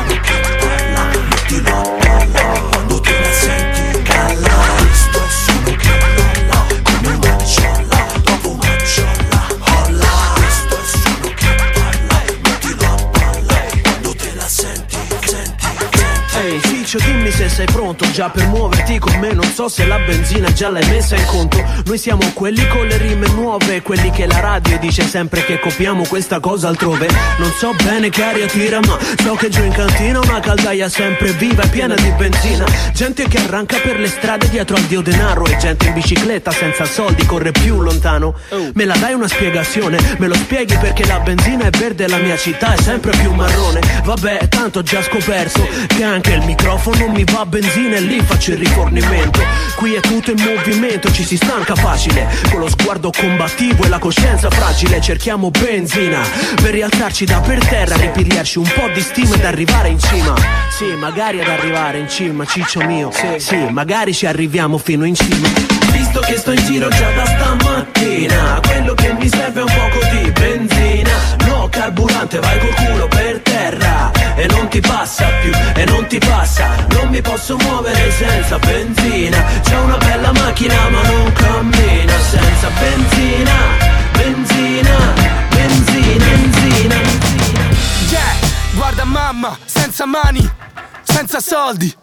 [16.93, 19.33] Ciccio dimmi se sei pronto già per muoverti con me.
[19.33, 21.57] Non so se la benzina già l'hai messa in conto.
[21.85, 26.05] Noi siamo quelli con le rime nuove Quelli che la radio dice sempre che copiamo
[26.05, 27.07] questa cosa altrove.
[27.39, 31.31] Non so bene che aria tira ma so che giù in cantina Una caldaia sempre
[31.31, 32.63] viva e piena di benzina.
[32.93, 36.85] Gente che arranca per le strade dietro al dio denaro E gente in bicicletta senza
[36.85, 38.35] soldi corre più lontano.
[38.73, 39.97] Me la dai una spiegazione?
[40.19, 43.33] Me lo spieghi perché la benzina è verde e la mia città è sempre più
[43.33, 43.79] marrone.
[44.03, 48.51] Vabbè tanto ho già scoperto che anche il microfono mi va benzina e lì faccio
[48.51, 49.39] il rifornimento.
[49.75, 52.27] Qui è tutto in movimento, ci si stanca facile.
[52.49, 56.21] Con lo sguardo combattivo e la coscienza fragile Cerchiamo benzina
[56.55, 60.35] per rialzarci da per terra Ripigliarci un po' di stima ed arrivare in cima.
[60.69, 63.11] Sì, magari ad arrivare in cima, ciccio mio.
[63.37, 65.47] Sì, magari ci arriviamo fino in cima.
[65.91, 70.05] Visto che sto in giro già da stamattina Quello che mi serve è un poco
[70.11, 71.11] di benzina.
[71.47, 73.22] No carburante, vai col culo per
[74.43, 76.75] E non ti passa più, e non ti passa.
[76.89, 79.41] Non mi posso muovere senza benzina.
[79.61, 83.53] C'è una bella macchina ma non cammina Senza benzina,
[84.11, 85.13] benzina,
[85.49, 86.95] benzina, benzina.
[88.09, 88.35] Yeah,
[88.75, 90.45] guarda mamma, senza mani,
[91.03, 91.95] senza soldi,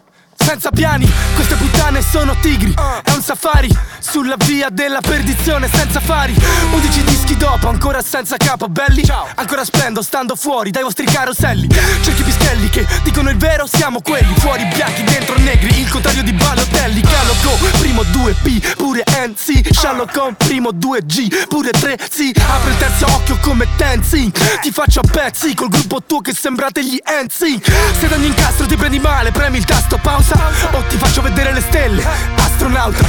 [0.51, 6.35] senza piani, queste puttane sono tigri, è un safari, sulla via della perdizione senza fari,
[6.71, 9.01] 11 dischi dopo, ancora senza capo, belli,
[9.35, 14.33] ancora splendo, stando fuori dai vostri caroselli, cerchi pischelli che dicono il vero, siamo quelli,
[14.39, 20.35] fuori bianchi, dentro negri, il contrario di Balotelli, Caloco, primo 2P, pure NC, Shallow con
[20.35, 25.55] primo 2G, pure 3 sì, apre il terzo occhio come Tenzing, ti faccio a pezzi
[25.55, 27.65] col gruppo tuo che sembrate gli NC,
[27.97, 30.40] se ad ogni incastro ti prendi male, premi il tasto pausa,
[30.71, 32.03] o ti faccio vedere le stelle,
[32.35, 33.03] astronauta.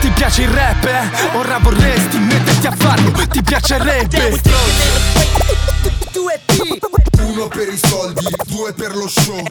[0.00, 1.36] Ti piace il rap, eh?
[1.36, 4.40] Ora vorresti metterti a farlo, ti piacerebbe
[7.20, 9.42] Uno per i soldi, due per lo show.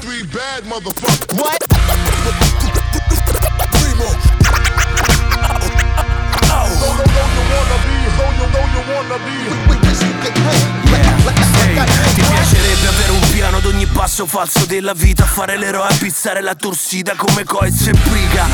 [0.00, 1.38] Three bad motherfuckers.
[1.38, 1.66] What?
[3.70, 4.16] Primo.
[11.00, 12.59] Ti piacerebbe avere un
[13.40, 15.24] piano ad ogni passo falso della vita.
[15.24, 18.44] Fare l'eroe a pizzare la torsida come Coez e Briga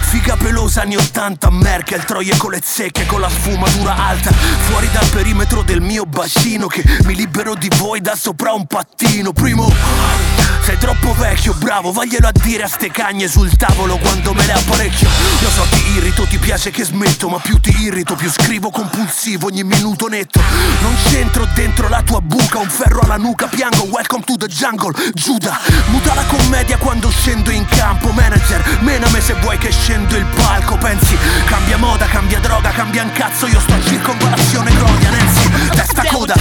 [0.00, 4.32] Figa pelosa anni 80 Merkel Troie con le zecche con la sfumatura alta.
[4.32, 9.34] Fuori dal perimetro del mio bacino Che mi libero di voi da sopra un pattino.
[9.34, 10.39] Primo
[10.70, 14.52] sei troppo vecchio, bravo, vaglielo a dire a ste cagne sul tavolo quando me le
[14.52, 15.08] apparecchio.
[15.40, 19.46] Lo so ti irrito, ti piace che smetto, ma più ti irrito, più scrivo compulsivo
[19.46, 20.40] ogni minuto netto.
[20.80, 24.92] Non c'entro dentro la tua buca, un ferro alla nuca, piango, welcome to the jungle
[25.12, 30.24] Giuda, muta la commedia quando scendo in campo Manager, mename se vuoi che scendo il
[30.36, 35.50] palco Pensi, cambia moda, cambia droga, cambia un cazzo Io sto a circonvalazione Gloria, Nancy,
[35.70, 36.34] testa coda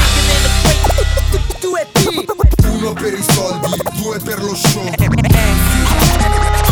[2.79, 4.87] Uno per i soldi, due per lo show.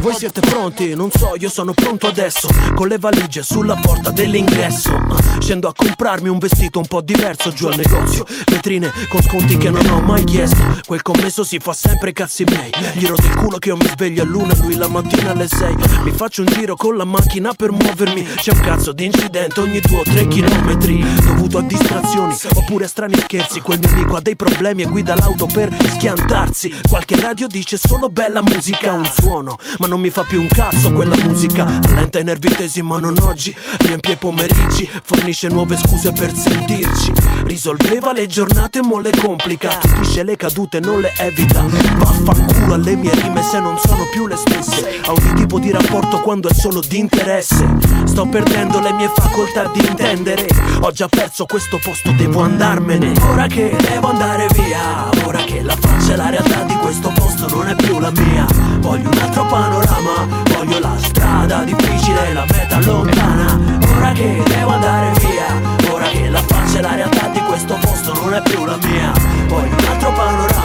[0.00, 0.94] Voi siete pronti?
[0.94, 2.48] Non so, io sono pronto adesso.
[2.74, 4.94] Con le valigie sulla porta dell'ingresso.
[4.94, 8.26] Ah, Scendo a comprarmi un vestito un po' diverso giù al negozio.
[8.46, 10.62] Vetrine con sconti che non ho mai chiesto.
[10.86, 12.70] Quel commesso si fa sempre cazzi miei.
[12.92, 15.74] Gli rodi il culo che io mi sveglio a luna Lui la mattina alle sei.
[16.02, 18.24] Mi faccio un giro con la macchina per muovermi.
[18.36, 21.02] C'è un cazzo di incidente ogni due o tre chilometri.
[21.24, 23.60] Dovuto a distrazioni oppure a strani scherzi.
[23.60, 26.74] Quel mio amico ha dei problemi e guida l'auto per schiantarsi.
[26.88, 30.92] Qualche radio dice solo bella musica, un suono Ma non mi fa più un cazzo.
[30.92, 33.54] Quella musica Lenta e nervitesima non oggi.
[33.78, 37.12] Riempie i pomeriggi Fornisce nuove scuse per sentirci.
[37.44, 39.78] Risolveva le giornate mo le complica.
[39.78, 41.64] Capisce le cadute non le evita.
[41.96, 45.00] Vaffanculo alle mie rime se non sono più le stesse.
[45.04, 47.68] A ogni tipo di rapporto quando è solo di interesse.
[48.04, 50.46] Sto perdendo le mie facoltà di intendere.
[50.80, 53.12] Ho già perso questo posto, devo andarmene.
[53.30, 57.48] Ora che devo andare via Ora che la faccia e la realtà di questo posto
[57.48, 62.80] non è più la mia Voglio un altro panorama Voglio la strada difficile, la meta
[62.80, 63.58] lontana.
[63.96, 68.12] Ora che devo andare via Ora che la faccia e la realtà di questo posto
[68.14, 69.12] non è più la mia.
[69.48, 70.55] Voglio un altro panorama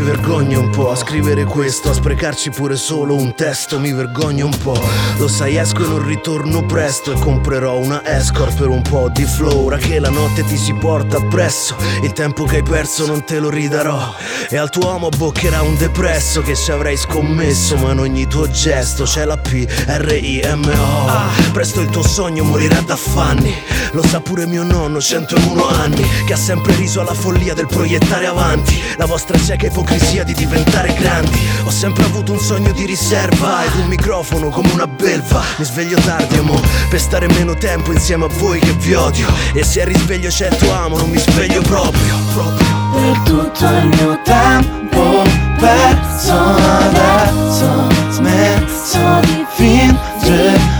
[0.00, 4.56] vergogno un po' a scrivere questo, a sprecarci pure solo un testo, mi vergogno un
[4.56, 4.80] po'.
[5.16, 9.24] Lo sai, esco e non ritorno presto e comprerò una escort per un po' di
[9.24, 9.66] flow.
[9.66, 13.38] Ora che la notte ti si porta appresso, il tempo che hai perso non te
[13.38, 14.14] lo ridarò.
[14.48, 18.50] E al tuo uomo boccherà un depresso che ci avrei scommesso, ma in ogni tuo
[18.50, 21.50] gesto c'è la P, R, I, M, O.
[21.52, 23.54] Presto il tuo sogno morirà d'affanni,
[23.92, 28.26] lo sa pure mio nonno, 101 anni, che ha sempre riso alla follia del proiettare
[28.26, 31.38] avanti la vostra cieca ipocrisia di diventare grandi.
[31.64, 35.42] Ho sempre avuto un sogno di riserva ed un microfono come una belva.
[35.56, 39.26] Mi sveglio tardi, amo, per stare meno tempo insieme a voi che vi odio.
[39.54, 42.66] E se risveglio tuo amo, non mi sveglio proprio, proprio.
[42.92, 45.22] Per tutto il mio tempo
[45.58, 50.77] perso adesso smesso di fingere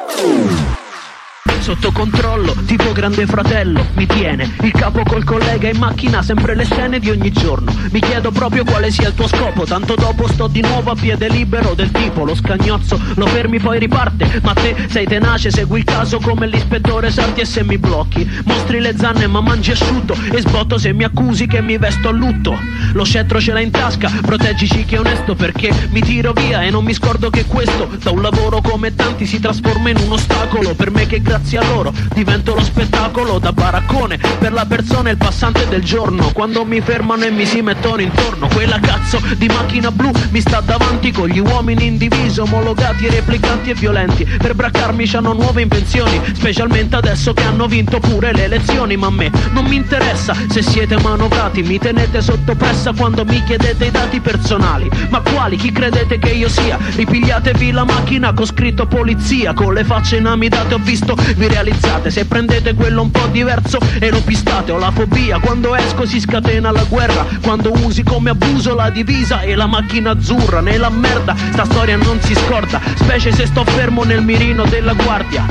[1.70, 6.66] Sotto controllo, tipo grande fratello, mi tiene il capo col collega in macchina, sempre le
[6.66, 7.72] scene di ogni giorno.
[7.92, 11.30] Mi chiedo proprio quale sia il tuo scopo, tanto dopo sto di nuovo a piede
[11.30, 15.86] libero del tipo lo scagnozzo, lo fermi poi riparte, ma te sei tenace, segui il
[15.86, 20.42] caso come l'ispettore salti e se mi blocchi, mostri le zanne ma mangi asciutto e
[20.42, 22.58] sbotto se mi accusi che mi vesto a lutto.
[22.94, 26.72] Lo scettro ce l'hai in tasca, proteggici che è onesto perché mi tiro via e
[26.72, 30.74] non mi scordo che questo da un lavoro come tanti si trasforma in un ostacolo
[30.74, 34.18] per me che grazie a loro divento lo spettacolo da baraccone.
[34.18, 36.32] Per la persona il passante del giorno.
[36.34, 40.62] Quando mi fermano e mi si mettono intorno quella cazzo di macchina blu mi sta
[40.62, 44.26] davanti con gli uomini in diviso omologati replicanti e violenti.
[44.26, 48.96] Per braccarmi c'hanno nuove invenzioni specialmente adesso che hanno vinto pure le elezioni.
[48.96, 53.44] Ma a me non mi interessa se siete manovrati mi tenete sotto pressa quando mi
[53.44, 54.90] chiedete i dati personali.
[55.10, 55.58] Ma quali?
[55.58, 56.78] Chi credete che io sia?
[56.96, 62.12] Ripigliatevi la macchina con scritto polizia con le facce inamidate ho visto vi realizzate.
[62.12, 65.40] Se prendete quello un po' diverso e lo pistate ho la fobia.
[65.40, 67.26] Quando esco si scatena la guerra.
[67.42, 72.20] Quando usi come abuso la divisa e la macchina azzurra nella merda sta storia non
[72.22, 75.46] si scorda specie se sto fermo nel mirino della guardia.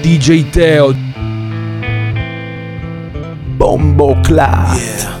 [0.00, 0.94] DJ Teo.
[3.56, 5.13] Bombo Clat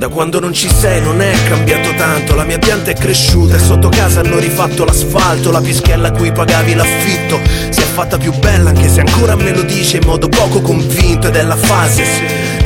[0.00, 2.34] Da quando non ci sei non è cambiato tanto.
[2.34, 5.50] La mia pianta è cresciuta e sotto casa hanno rifatto l'asfalto.
[5.50, 9.54] La pischella a cui pagavi l'affitto Si è fatta più bella anche se ancora me
[9.54, 11.28] lo dice in modo poco convinto.
[11.28, 12.02] Ed è la fase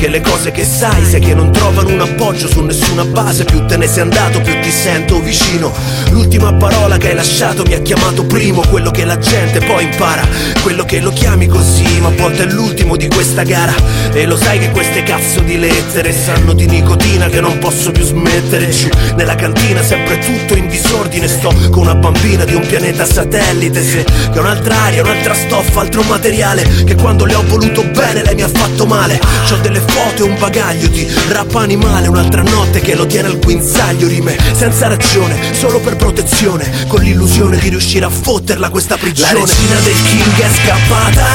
[0.04, 3.64] che le cose che sai sai che non trovano un appoggio su nessuna base Più
[3.64, 5.72] te ne sei andato più ti sento vicino.
[6.10, 10.26] L'ultima parola che hai lasciato mi ha chiamato primo Quello che la gente poi impara
[10.60, 13.74] Quello che lo chiami così ma a volte è l'ultimo di questa gara.
[14.12, 18.04] E lo sai che queste cazzo di lettere sanno di nicotina che non posso più
[18.04, 18.68] smettere.
[18.68, 23.82] Giù nella cantina sempre tutto in disordine Sto con una bambina di un pianeta satellite
[23.82, 28.34] Se che un'altra aria, un'altra stoffa, altro materiale Che quando le ho voluto bene lei
[28.34, 29.18] mi ha fatto male.
[29.48, 33.38] C'ho delle foto e un bagaglio di rap animale Un'altra notte che lo tiene al
[33.38, 39.32] guinzaglio Rime senza ragione, solo per protezione Con l'illusione di riuscire a fotterla questa prigione.
[39.32, 41.26] La regina del king è scappata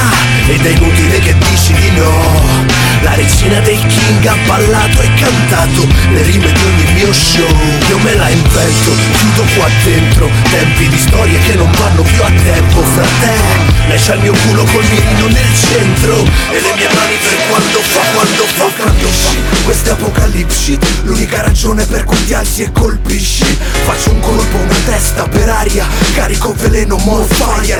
[0.46, 2.88] Ed è inutile che dici di no.
[3.02, 7.48] La regina del king ha ballato e cantato Le rime di ogni mio show.
[7.88, 8.19] Io me la
[8.50, 10.28] invento, chiudo qua dentro.
[10.50, 13.38] Tempi di storie che non vanno più a tempo Frate,
[13.86, 16.16] lei c'ha il mio culo col mirino nel centro
[16.50, 19.34] E le mie mani per quando fa, quando fa, quando fa
[19.64, 23.44] Questa apocalipsi L'unica ragione per cui ti alzi e colpisci.
[23.84, 27.26] Faccio un colpo, una testa per aria Carico veleno, more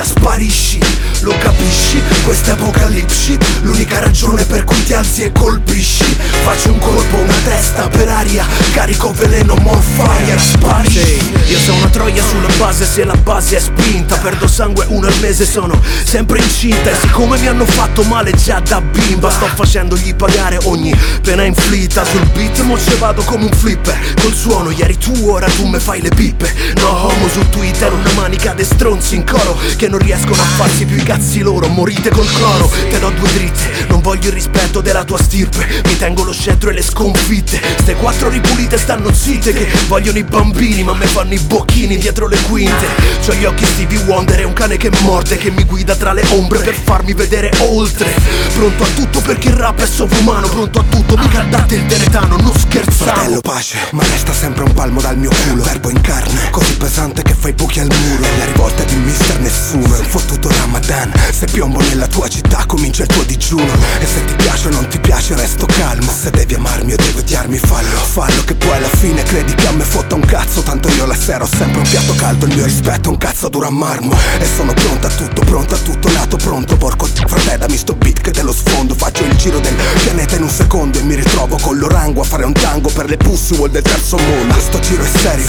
[0.03, 0.79] sparisci
[1.21, 2.01] Lo capisci?
[2.23, 6.03] Questa apocalipsi L'unica ragione per cui ti alzi e colpisci.
[6.43, 11.31] Faccio un colpo, una testa per aria Carico veleno, more fire, sparisci.
[11.47, 15.17] Io sono una troia sulla base se la base è spinta Perdo sangue uno al
[15.19, 16.89] mese, sono sempre incinta.
[16.89, 22.03] E siccome mi hanno fatto male già da bimba Sto facendogli pagare ogni pena inflitta.
[22.03, 25.79] Sul beat mo ce vado come un flipper Col suono ieri tu, ora tu me
[25.79, 26.51] fai le pippe.
[26.77, 30.85] No homo su Twitter, una manica de stronzi in coro Che non riescono a farsi
[30.85, 34.79] più i cazzi loro Morite col cloro, te do due dritte Non voglio il rispetto
[34.79, 35.83] della tua stirpe.
[35.85, 37.59] Mi tengo lo scettro e le sconfitte.
[37.79, 42.27] Ste quattro ripulite stanno zitte Che vogliono i bambini ma me fanno i bocchini dietro
[42.27, 42.87] le quinte.
[43.25, 46.23] C'ho gli occhi Stevie Wonder e un cane che morde Che mi guida tra le
[46.29, 48.13] ombre per farmi vedere oltre.
[48.53, 52.37] Pronto a tutto perché il rap è sovrumano Pronto a tutto, mica date il teretano,
[52.37, 55.63] non scherzamo Fratello pace, ma resta sempre un palmo dal mio culo.
[55.63, 58.21] Verbo in carne, così pesante che fai buchi al muro.
[58.37, 61.00] La rivolta di mister nessuno è un fottuto Ramadan
[61.31, 63.73] Se piombo nella tua città comincia il tuo digiuno.
[63.99, 66.11] E se ti piace o non ti piace resto calmo.
[66.11, 67.97] Se devi amarmi o devi odiarmi fallo.
[67.97, 70.61] Fallo che poi alla fine credi che a me fotta un cazzo.
[70.61, 73.49] Tanto io la sera ho sempre un piatto caldo Il mio rispetto è un cazzo
[73.49, 74.15] dura a marmo.
[74.39, 78.31] E sono pronto a tutto, pronto a tutto Nato pronto, porco fratello, sto beat che
[78.31, 78.93] te lo sfondo.
[78.95, 79.73] Faccio il giro del
[80.03, 83.17] pianeta in un secondo E mi ritrovo con l'orango a fare un tango Per le
[83.17, 84.59] pussy vuol del terzo mondo.
[84.59, 85.45] Sto giro è serio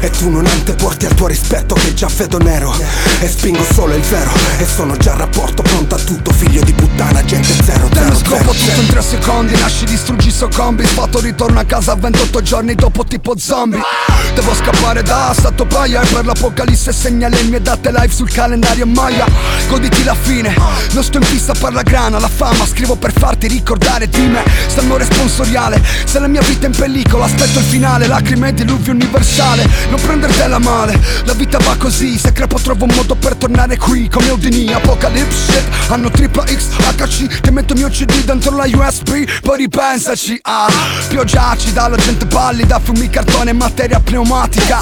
[0.00, 2.74] E tu non anteporti al tuo rispetto che già vedo nero
[3.20, 6.72] E spingo solo il vero E sono già a rapporto pronto a tutto Figlio di
[6.72, 11.20] puttana, gente zero, Te zero, lo scopo tutto in tre secondi Nasci, distruggi, soccombi Sfatto,
[11.20, 13.80] ritorno a casa 28 giorni dopo tipo zombie.
[14.34, 18.86] Devo scappare da stato paia E per l'apocalisse segna le mie date live sul calendario
[18.86, 19.26] Maya.
[19.68, 20.54] Goditi la fine
[20.92, 24.42] Non sto in fissa per la grana, la fama Scrivo per farti ricordare di me
[24.66, 28.54] Se amore sponsoriale Se la mia vita è in pellicola Aspetto il finale Lacrime e
[28.54, 29.68] diluvio universale.
[29.90, 34.08] Non prendertela male La vita va così Se crepo trovo un modo per tornare qui
[34.08, 35.62] Come Houdini Apocalypse shit.
[35.88, 40.70] Hanno tripla X HC Che metto il mio CD dentro la USB Poi ripensaci ah
[41.08, 44.78] Pioggia acida La gente pallida Fumi cartone e materia pneumatica.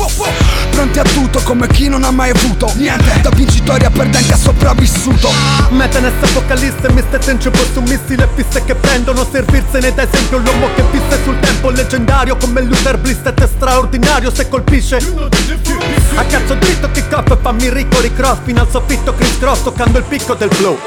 [0.70, 3.20] Pronti a tutto come chi non ha mai avuto Niente.
[3.20, 5.30] Da vincitore a perdente a sopravvissuto.
[5.70, 10.68] Meta nessa apocalisse mi stai tempo su missile fisse che prendono servirsene da esempio l'uomo
[10.74, 11.70] che visse sul tempo.
[11.70, 14.96] Leggendario come Luther Blissett è straordinario se colpisce.
[16.14, 20.04] A cazzo dritto up e fammi ricco ricross fino al soffitto criss cross toccando il
[20.04, 20.78] picco del flow.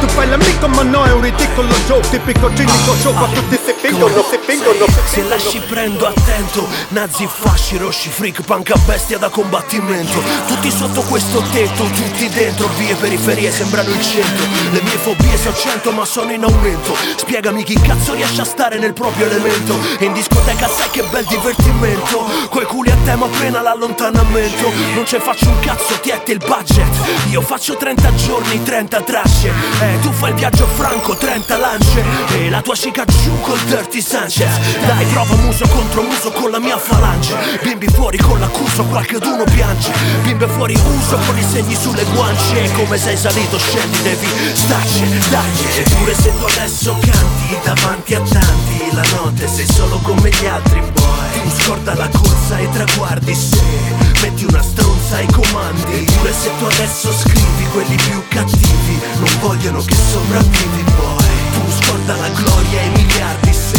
[0.00, 2.00] Tu fai l'amico ma no è un ridicolo show.
[2.00, 7.76] Tipico cinico show qua tutti si fingono si fingono Se lasci prendo attento Nazi, fasci,
[7.76, 10.22] rosci, freak, panca bestia da combattimento.
[10.46, 14.46] Tutti sotto questo tetto, tutti dentro Vie periferie sembrano il centro.
[14.72, 16.96] Le mie fobie so cento ma sono in aumento.
[17.16, 19.78] Spiegami chi cazzo riesce a stare nel proprio elemento.
[19.98, 22.24] E in discoteca sai che bel divertimento.
[22.48, 24.72] Coi culi a tema appena l'allontanamento.
[24.94, 27.28] Non ce faccio un cazzo, tieti il budget.
[27.30, 29.52] Io faccio 30 giorni, 30 tracce.
[29.80, 32.02] Eh, tu fai il viaggio franco, 30 lance.
[32.32, 34.58] E la tua chica giù col Dirty Sanchez.
[34.86, 37.34] Dai, prova muso contro muso con la mia falange.
[37.62, 39.92] Bimbi fuori con l'accuso, qualcheduno piange.
[40.22, 42.62] Bimbe fuori uso con i segni sulle guance.
[42.62, 45.50] E come sei salito scendi, devi starci, dai.
[45.76, 50.80] Eppure se tu adesso canti davanti a tanti La notte sei solo come gli altri
[50.80, 51.42] boy.
[51.42, 56.04] Tu scorda la corsa e traguardi se Metti una stronza ai comandi.
[56.06, 62.16] Eppure se tu adesso scrivi quelli più cattivi Non vogliono che sopravvivi boy Tu scorda
[62.16, 63.78] la gloria e i miliardi se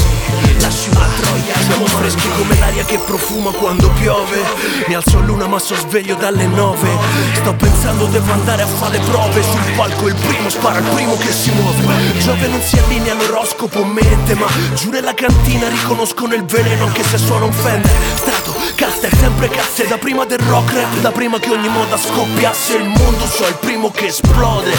[0.60, 4.42] Lasci una troia Siamo freschi come l'aria che profuma quando piove.
[4.88, 6.90] Mi alzo a luna ma so sveglio dalle nove.
[7.34, 9.42] Sto pensando devo andare a fare prove.
[9.42, 12.20] Sul palco il primo spara il primo che si muove.
[12.20, 17.18] Giove non si allinea all'oroscopo mente Ma giù nella cantina riconoscono il veleno Anche se
[17.18, 17.92] suona un Fender.
[18.16, 22.78] Strato, caster, sempre casse Da prima del rock rap Da prima che ogni moda scoppiasse.
[22.78, 24.72] Il mondo so il primo che esplode.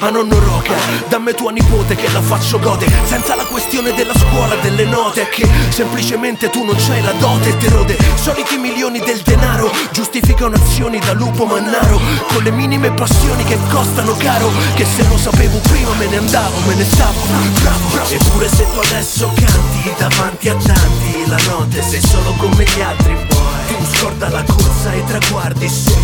[0.00, 0.76] A nonno rocker
[1.08, 2.86] Dammi tua nipote che la faccio gode.
[3.04, 7.68] Senza la questione della scuola, delle note che semplicemente tu non c'hai la dote te
[7.68, 7.96] rode.
[8.14, 12.00] Soliti milioni del denaro Giustificano azioni da lupo mannaro.
[12.28, 16.58] Con le minime passioni che costano caro Che se lo sapevo prima me ne andavo,
[16.66, 17.20] me ne stavo.
[17.60, 18.10] Bravo, bravo.
[18.10, 23.25] Eppure se tu adesso canti davanti a tanti La notte sei solo come gli altri
[23.92, 25.94] scorda la corsa e traguardi se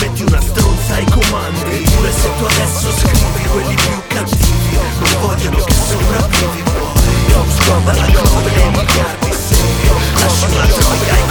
[0.00, 1.84] Metti una stronza ai comandi.
[1.84, 7.00] Eppure se tu adesso scrivi quelli più cattivi Non vogliono che sopravvivi boy.
[7.26, 9.56] Tu scorda la gloria e i miliardi se
[10.14, 11.30] Lasci una troia ai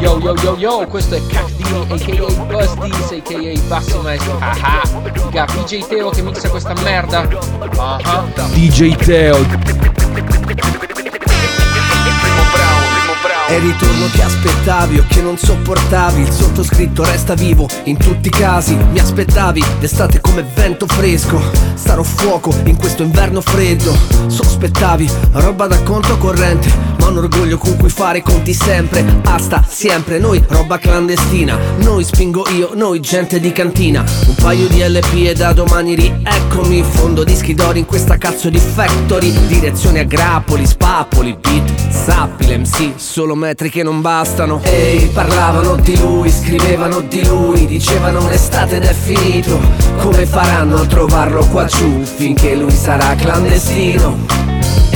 [0.00, 4.36] Yo yo yo yo, questo è Cacdini aka Buzz D's aka Bassi Maestro.
[4.40, 4.82] Ah
[5.12, 7.28] Figa, DJ Teo che mixa questa merda.
[7.76, 9.91] Ah DJ Teo.
[13.52, 16.22] È ritorno che aspettavi o che non sopportavi.
[16.22, 18.74] Il sottoscritto resta vivo in tutti i casi.
[18.74, 21.38] Mi aspettavi d'estate come vento fresco.
[21.74, 23.94] Starò fuoco in questo inverno freddo.
[24.26, 26.72] Sospettavi roba da conto corrente
[27.02, 29.04] Ma un orgoglio con cui fare conti sempre.
[29.24, 30.18] Asta sempre.
[30.18, 31.58] Noi roba clandestina.
[31.78, 34.04] Noi spingo io, noi gente di cantina.
[34.28, 38.58] Un paio di LP e da domani rieccomi Fondo dischi d'oro in questa cazzo di
[38.58, 39.32] factory.
[39.48, 44.60] Direzione a grappoli, spappoli, beat, sappi l'MC Solo metri che non bastano.
[44.62, 49.58] Ehi, parlavano di lui, scrivevano di lui Dicevano l'estate ed è finito
[49.98, 54.41] Come faranno a trovarlo qua giù Finché lui sarà clandestino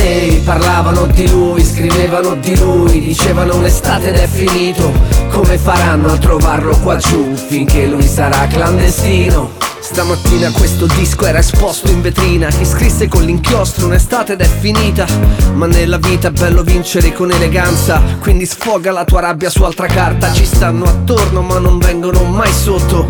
[0.06, 4.92] Ehi, parlavano di lui, scrivevano di lui Dicevano l'estate ed è finito
[5.30, 9.50] Come faranno a trovarlo qua giù Finché lui sarà clandestino?
[9.80, 15.06] Stamattina questo disco era esposto in vetrina Chi scrisse con l'inchiostro un'estate ed è finita
[15.54, 19.88] Ma nella vita è bello vincere con eleganza Quindi sfoga la tua rabbia su altra
[19.88, 23.08] carta Ci stanno attorno ma non vengono mai sotto.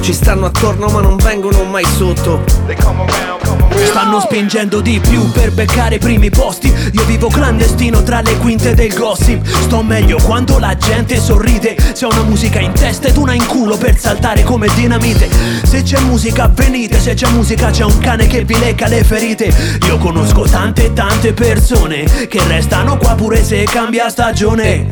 [0.00, 3.39] Ci stanno attorno ma non vengono mai sotto
[3.84, 6.72] Stanno spingendo di più per beccare i primi posti.
[6.92, 9.44] Io vivo clandestino tra le quinte del gossip.
[9.46, 11.76] Sto meglio quando la gente sorride.
[11.92, 15.28] Se ho una musica in testa ed una in culo per saltare come dinamite.
[15.64, 19.52] Se c'è musica venite, se c'è musica c'è un cane che vi lecca le ferite.
[19.86, 24.90] Io conosco tante tante persone Che restano qua pure se cambia stagione.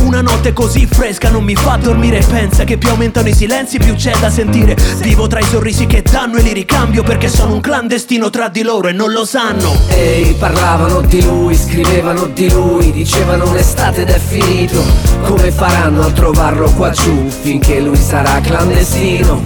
[0.00, 2.22] Una notte così fresca non mi fa dormire.
[2.28, 4.76] Pensa che più aumentano i silenzi più c'è da sentire.
[4.98, 8.62] Vivo tra i sorrisi che danno e li ricambio Perché sono un clandestino tra di
[8.62, 9.72] loro e non lo sanno.
[9.88, 14.82] Ehi, parlavano di lui, scrivevano di lui Dicevano un'estate ed è finito.
[15.22, 19.42] Come faranno a trovarlo qua giù Finché lui sarà clandestino?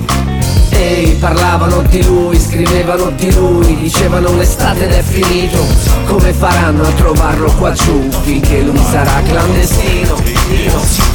[0.70, 5.64] Ehi, parlavano di lui, scrivevano di lui Dicevano l'estate ed è finito.
[6.06, 10.37] Come faranno a trovarlo qua giù Finché lui sarà clandestino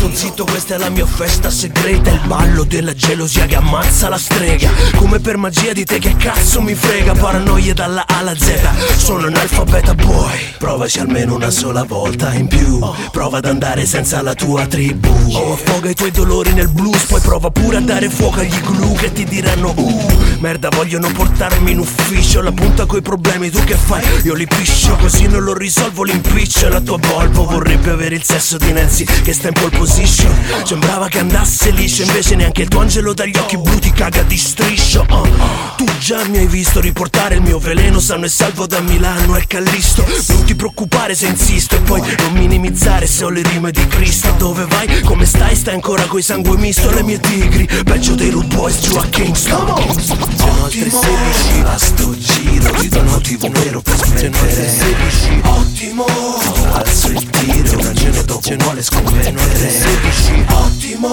[0.04, 2.10] Zitto, zitto, questa è la mia festa segreta.
[2.10, 4.70] Il ballo della gelosia che ammazza la strega.
[4.96, 7.14] Come per magia di te che cazzo mi frega.
[7.14, 8.98] Paranoie dalla A alla Z.
[8.98, 10.40] Sono analfabeta boy.
[10.58, 12.80] Provaci almeno una sola volta in più.
[13.12, 15.12] Prova ad andare senza la tua tribù.
[15.34, 17.04] Oh, affoga i tuoi dolori nel blues.
[17.04, 21.72] Poi prova pure a dare fuoco agli glue Che ti diranno uh Merda vogliono portarmi
[21.72, 22.42] in ufficio.
[22.42, 24.04] La punta coi problemi tu che fai?
[24.24, 26.04] Io li piscio Così non lo risolvo.
[26.04, 30.32] L'impiccio La tua Volvo vorrebbe avere il sesso di Nancy Che sta in pole position.
[30.64, 34.38] Sembrava che andasse liscio Invece neanche il tuo angelo dagli occhi blu ti caga di
[34.38, 35.06] striscio.
[35.10, 35.76] Uh.
[35.78, 39.46] Tu già mi hai visto riportare il mio veleno Sano e salvo da Milano e
[39.48, 40.06] Callisto.
[40.28, 44.34] Non ti preoccupare se insisto E poi non minimizzare se ho le rime di Cristo.
[44.38, 45.02] Dove vai?
[45.02, 45.56] Come stai?
[45.56, 46.92] Stai ancora coi sangue misto?
[46.92, 50.00] Le mie tigri Peggio dei Rude Boys giù a Kingston.
[50.00, 54.70] Sono altre 16 a sto giro Ti do un motivo vero per smettere.
[54.70, 56.06] 16 Ottimo!
[56.72, 61.10] Alzo il tiro Una gene dopo vuole scommettere 16 Ottimo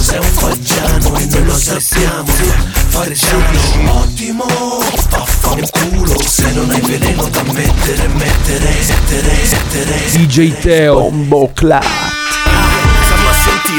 [0.00, 2.32] Sei un faggiano e noi lo sappiamo
[2.88, 4.44] Fare giano Ottimo
[5.08, 12.13] Vaffanculo Se non hai veleno da mettere Mettere Mettere Mettere DJ Teo Bombo Fammi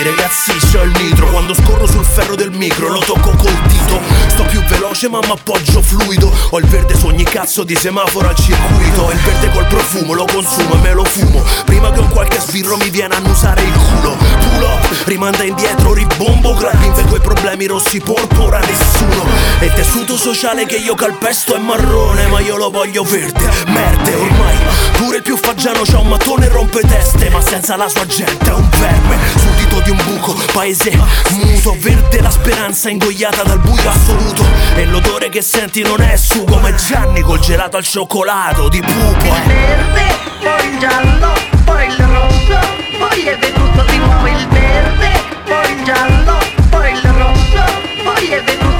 [0.04, 1.28] ragazzi c'ho il nitro.
[1.28, 4.00] Quando scorro sul ferro del micro lo tocco col dito.
[4.28, 6.32] Sto più veloce ma m'appoggio fluido.
[6.52, 9.12] Ho il verde su ogni cazzo di semaforo al circuito.
[9.12, 11.43] Il verde col profumo lo consumo e me lo fumo.
[11.66, 14.16] Prima che un qualche sbirro mi viene a annusare il culo.
[14.16, 19.26] Pull up, rimanda indietro, ribombo Grabbing quei problemi rossi porpora nessuno.
[19.60, 24.14] E il tessuto sociale che io calpesto è marrone Ma io lo voglio verde, merde
[24.14, 24.58] ormai
[24.98, 28.50] Pure il più faggiano c'ha un mattone e rompe teste Ma senza la sua gente
[28.50, 29.18] è un verme
[29.76, 30.97] Suddito di un buco, paese
[31.32, 34.45] muto Verde la speranza ingoiata dal buio assoluto
[34.76, 39.26] E l'odore che senti non è sugo Come Gianni col gelato al cioccolato di pupo
[39.26, 39.41] eh.
[39.47, 40.03] verde,
[40.39, 41.34] poi il giallo,
[41.65, 42.59] poi il rosso,
[42.97, 45.11] poi è venuto di nuovo il verde,
[45.45, 46.38] poi il giallo,
[46.69, 47.63] poi il rosso,
[48.03, 48.74] poi è venuto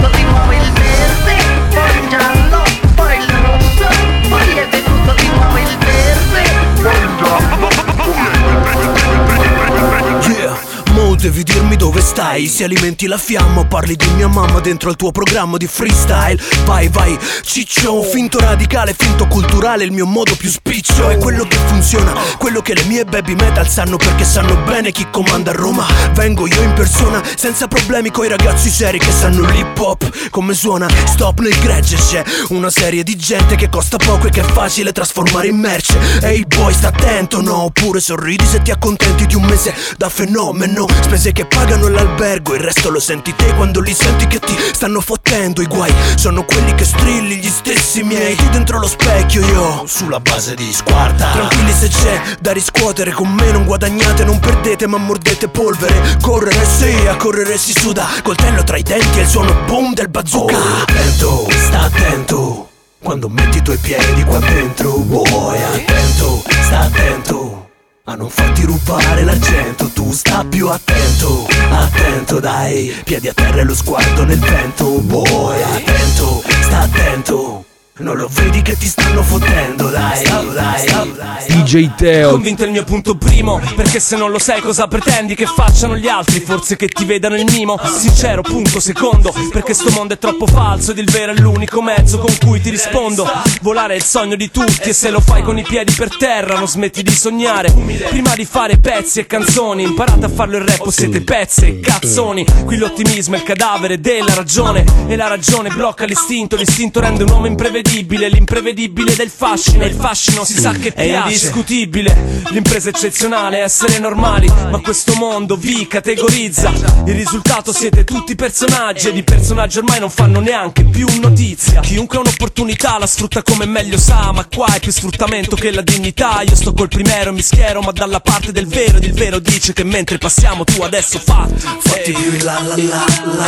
[11.26, 12.46] devi dirmi dove stai.
[12.46, 16.40] Se alimenti la fiamma parli di mia mamma Dentro al tuo programma di freestyle.
[16.66, 21.10] Vai vai, ciccio, finto radicale Finto culturale, il mio modo più spiccio.
[21.10, 25.08] È quello che funziona, quello che le mie baby metal sanno Perché sanno bene chi
[25.10, 25.88] comanda a Roma.
[26.14, 30.88] Vengo io in persona, senza problemi coi ragazzi seri Che sanno l'hip hop, come suona.
[31.06, 34.92] Stop nel gregge c'è una serie di gente Che costa poco e che è facile
[34.92, 35.98] trasformare in merce.
[36.22, 37.64] Ehi boy sta attento no?
[37.64, 40.86] Oppure sorridi se ti accontenti di un mese da fenomeno
[41.16, 45.00] Spese che pagano l'albergo Il resto lo senti te quando li senti che ti stanno
[45.00, 45.94] fottendo I guai.
[46.16, 48.36] Sono quelli che strilli gli stessi miei.
[48.52, 49.86] Dentro lo specchio io?
[49.88, 54.88] Sulla base di sguarda Tranquilli se c'è da riscuotere Con me non guadagnate non perdete
[54.88, 56.18] ma mordete polvere.
[56.20, 58.06] Correre sì a correre si suda.
[58.22, 60.58] Coltello tra i denti e il suono boom del bazooka.
[60.58, 62.70] Oh, Attento sta attento.
[63.02, 67.65] Quando metti i tuoi piedi qua dentro Boy attento, sta attento
[68.08, 73.64] A non farti rubare l'argento Tu sta più attento, attento dai Piedi a terra e
[73.64, 75.02] lo sguardo nel vento.
[75.02, 77.66] Boy attento, sta attento
[77.98, 81.46] Non lo vedi che ti stanno fottendo, dai, dai, dai.
[81.48, 82.32] DJ Teo.
[82.32, 86.10] Convinto il mio punto primo Perché se non lo sai cosa pretendi che facciano gli
[86.10, 87.80] altri Forse che ti vedano il mimo.
[87.86, 92.18] Sincero punto secondo Perché sto mondo è troppo falso Ed il vero è l'unico mezzo
[92.18, 93.26] con cui ti rispondo.
[93.62, 96.58] Volare è il sogno di tutti E se lo fai con i piedi per terra
[96.58, 97.72] Non smetti di sognare.
[98.10, 101.80] Prima di fare pezzi e canzoni Imparate a farlo il rap o siete pezze e
[101.80, 102.46] cazzoni.
[102.66, 107.30] Qui l'ottimismo è il cadavere della ragione E la ragione blocca l'istinto L'istinto rende un
[107.30, 109.86] uomo imprevedibile L'imprevedibile del fascino.
[109.86, 111.28] Il fascino si sa che È piace.
[111.28, 112.44] indiscutibile.
[112.52, 116.72] L'impresa eccezionale è essere normali Ma questo mondo vi categorizza.
[117.06, 121.82] Il risultato siete tutti personaggi Ed i personaggi ormai non fanno neanche più notizia.
[121.82, 125.82] Chiunque ha un'opportunità la sfrutta come meglio sa Ma qua è più sfruttamento che la
[125.82, 126.42] dignità.
[126.42, 129.74] Io sto col primero mi schiero ma dalla parte del vero Ed il vero dice
[129.74, 133.44] che mentre passiamo tu adesso fatti Fatti più in là la la la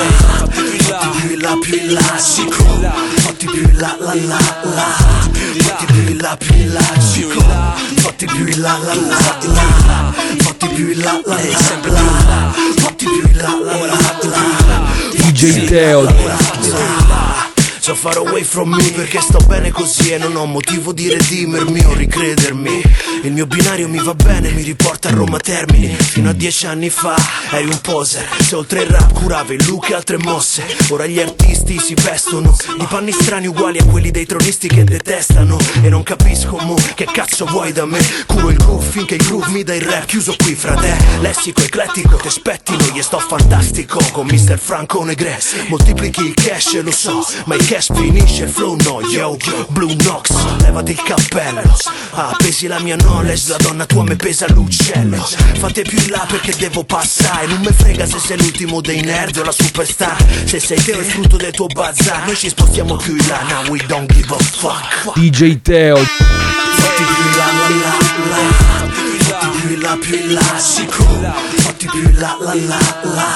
[0.48, 2.92] Fatti più in là più in là sicuro.
[3.16, 4.18] Fatti più in là la la la Fatti più in là.
[4.18, 4.27] più
[6.68, 7.46] in là sicuro
[7.96, 11.52] Fatti più in là la la la Fatti più in là la la
[12.28, 14.82] la Fatti più in là la la la
[15.14, 17.27] DJ Teo
[17.88, 21.86] So far away from me perché sto bene così e non ho motivo di redimermi
[21.86, 22.82] o ricredermi.
[23.24, 25.96] Il mio binario mi va bene, mi riporta a Roma Termini.
[25.96, 27.16] Fino a dieci anni fa
[27.50, 30.66] eri un poser Se oltre il rap curavi il look e altre mosse.
[30.90, 35.58] Ora gli artisti si vestono di panni strani uguali a quelli dei tronisti che detestano.
[35.82, 38.00] E non capisco mo che cazzo vuoi da me?
[38.26, 41.62] Curo il groove finché il groove mi dà il rap Chiuso qui fra te, lessico
[41.62, 44.58] eclettico Te spettino, gli sto fantastico Con Mr.
[44.58, 49.38] Franco Negre Moltiplichi il cash, lo so Ma il cash finisce, il flow no, yo.
[49.70, 51.76] Blue Nox, levati il cappello.
[52.12, 55.18] Ah, pesi la mia knowledge La donna tua me pesa l'uccello.
[55.58, 57.48] Fate più in là perché devo passare.
[57.48, 60.18] Non me frega se sei l'ultimo dei nerd o la superstar.
[60.46, 62.26] Se sei te o il frutto del tuo bazar.
[62.26, 65.14] Noi ci spostiamo più in là Now we don't give a fuck.
[65.16, 65.98] DJ Teo.
[65.98, 68.97] Fatti più in là,
[69.82, 72.38] la la la Fatti più in là, più in là, sicuro Fatti più in là,
[72.40, 73.28] la la la.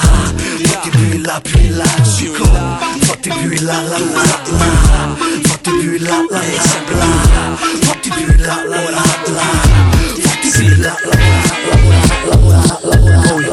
[0.63, 4.23] Fatti più in là, più in là, sicuro Fatti più in là, la la
[4.57, 5.15] la.
[5.43, 6.63] Fatti più in là, la la
[6.99, 7.55] la.
[7.81, 9.45] Fatti più in là, la la la.
[10.21, 10.95] Fatti più in là,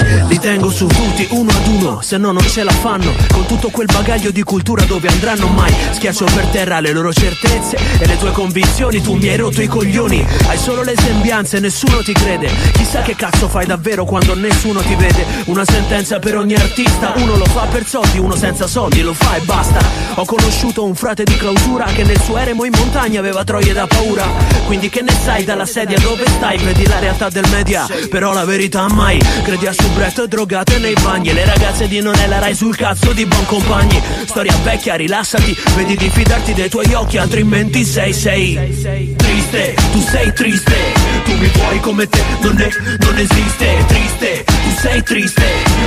[0.03, 0.08] la
[0.39, 3.13] Li tengo su tutti uno ad uno, se no non ce la fanno.
[3.33, 5.75] Con tutto quel bagaglio di cultura dove andranno mai?
[5.91, 9.67] Schiaccio per terra le loro certezze e le tue convinzioni Tu mi hai rotto i
[9.67, 12.49] coglioni, hai solo le sembianze, nessuno ti crede.
[12.73, 15.27] Chissà che cazzo fai davvero quando nessuno ti vede.
[15.47, 19.35] Una sentenza per ogni artista, uno lo fa per soldi Uno senza soldi lo fa
[19.35, 19.81] e basta.
[20.15, 23.89] Ho conosciuto un frate di clausura che nel suo eremo in montagna aveva troie da
[23.89, 24.25] paura.
[24.67, 26.59] Quindi che ne sai dalla sedia dove stai?
[26.59, 29.21] Vedi la realtà del media, però la verità mai.
[29.43, 31.33] Credi a subretto e drogate nei bagni.
[31.33, 34.01] Le ragazze di non è la rai sul cazzo di buon compagni.
[34.27, 35.57] Storia vecchia, rilassati.
[35.75, 40.77] Vedi di fidarti dei tuoi occhi Altrimenti sei, sei Triste, tu sei triste.
[41.25, 42.69] Tu mi vuoi come te, non, è,
[43.01, 43.85] non esiste.
[43.87, 45.45] Triste, tu sei triste.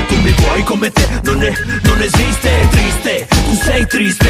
[0.08, 2.50] Tu mi vuoi come te, non, è, non esiste.
[2.70, 4.30] Triste, tu sei triste.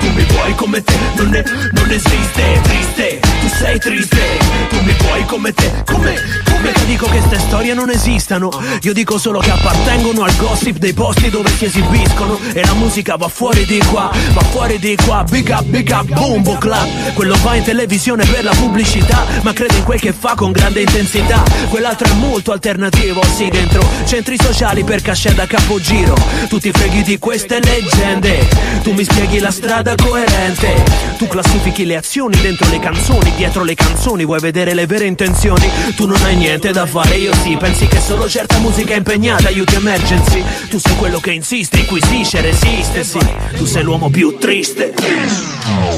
[0.00, 2.60] Tu mi vuoi come te, non, è, non esiste.
[2.62, 4.20] Triste, tu sei triste.
[4.68, 8.50] Tu mi vuoi come te, come, come dico che ste storie non esistano.
[8.82, 12.38] Io dico solo che appartengono al gossip dei posti dove si esibiscono.
[12.52, 15.24] E la musica va fuori di qua, va fuori di qua.
[15.28, 19.76] Big up, big up, bombo club Quello va in televisione per la pubblicità Ma crede
[19.76, 21.42] in quel che fa con grande intensità.
[21.68, 26.14] Quell'altro è molto alternativo, sì dentro Centri sociali per casce da capogiro.
[26.48, 28.48] Tu ti freghi di queste leggende.
[28.82, 30.91] Tu mi spieghi la strada coerente
[31.22, 35.70] Tu classifichi le azioni dentro le canzoni Dietro le canzoni vuoi vedere le vere intenzioni?
[35.94, 39.76] Tu non hai niente da fare, io sì Pensi che solo certa musica impegnata aiuti
[39.76, 40.42] emergency?
[40.68, 43.20] Tu sei quello che insiste, inquisisce, resiste, sì.
[43.56, 44.94] Tu sei l'uomo più triste.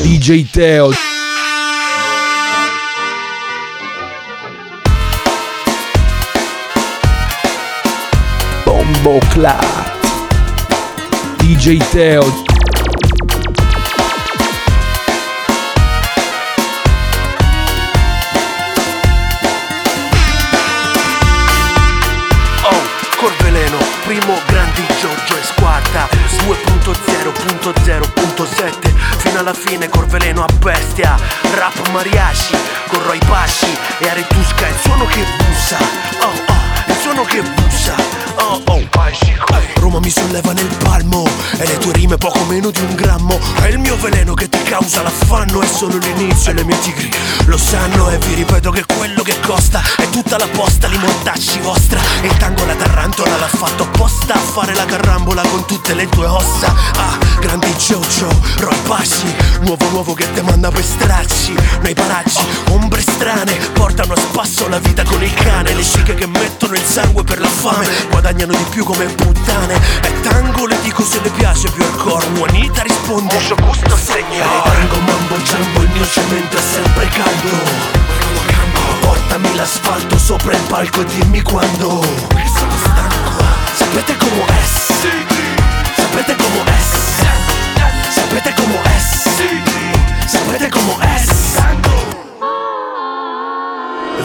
[0.02, 0.92] DJ Teo.
[8.66, 9.92] Bombo Clat.
[11.38, 12.53] DJ Teo
[27.64, 31.16] 2.0.0.7 Fino alla fine Corveleno a bestia
[31.54, 32.54] Rap mariachi,
[32.88, 35.78] con Roy Pasci E Aretusca il suono che bussa
[36.20, 38.80] Oh oh, il suono che bussa Oh oh,
[39.76, 41.28] Roma mi solleva nel palmo
[41.58, 43.38] E le tue rime poco meno di un grammo.
[43.60, 47.10] È il mio veleno che ti causa l'affanno È solo l'inizio e le mie tigri
[47.46, 51.60] lo sanno E vi ripeto che quello che costa È tutta la posta, li mortacci
[51.60, 52.00] vostra.
[52.22, 56.26] Il tango la tarantola l'ha fatto apposta A fare la carrambola con tutte le tue
[56.26, 56.74] ossa.
[56.96, 58.28] Ah, grandi Jojo,
[58.58, 64.16] Roy Passi Nuovo nuovo che te manda per stracci Nei paraggi, ombre strane Portano a
[64.16, 67.86] spasso la vita con il cane Le scicche che mettono il sangue per la fame
[68.24, 69.74] Guadagnano di più come puttane.
[70.00, 74.98] E tango le dico se le piace più hardcore Juanita risponde Mucho gusto signore Tango
[75.00, 77.50] mambo jumbo il mio cemento è sempre caldo.
[79.00, 82.02] Portami l'asfalto sopra il palco e dimmi quando.
[82.56, 83.44] Sono stanco
[83.74, 84.64] Sapete come è?
[85.94, 86.80] Sapete come è?
[88.08, 88.98] Sapete come è?
[90.26, 91.24] Sapete come è?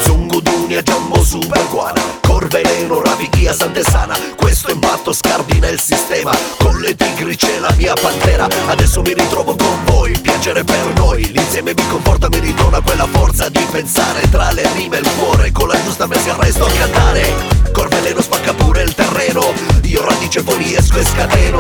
[0.04, 2.19] Zungo Dunia Jumbo Super Guana
[2.50, 4.18] Corveleno, Ravichia, Santesana.
[4.36, 6.32] Questo impatto scardina il sistema.
[6.58, 8.48] Con le tigri c'è la mia pantera.
[8.66, 11.32] Adesso mi ritrovo con voi Piacere per noi.
[11.32, 15.52] L'insieme mi conforta, mi ridona quella forza di pensare Tra le rime il cuore.
[15.52, 17.34] Con la giusta messa resto a cantare
[17.72, 19.54] Corveleno spacca pure il terreno.
[19.84, 21.60] Io radice fuori esco e scateno.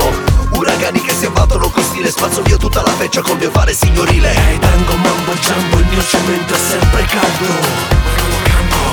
[0.54, 4.34] Uragani che si abbattono con stile Spazzo via tutta la feccia col mio fare signorile.
[4.34, 8.18] Hey tango mambo jumbo Il mio cemento è sempre caldo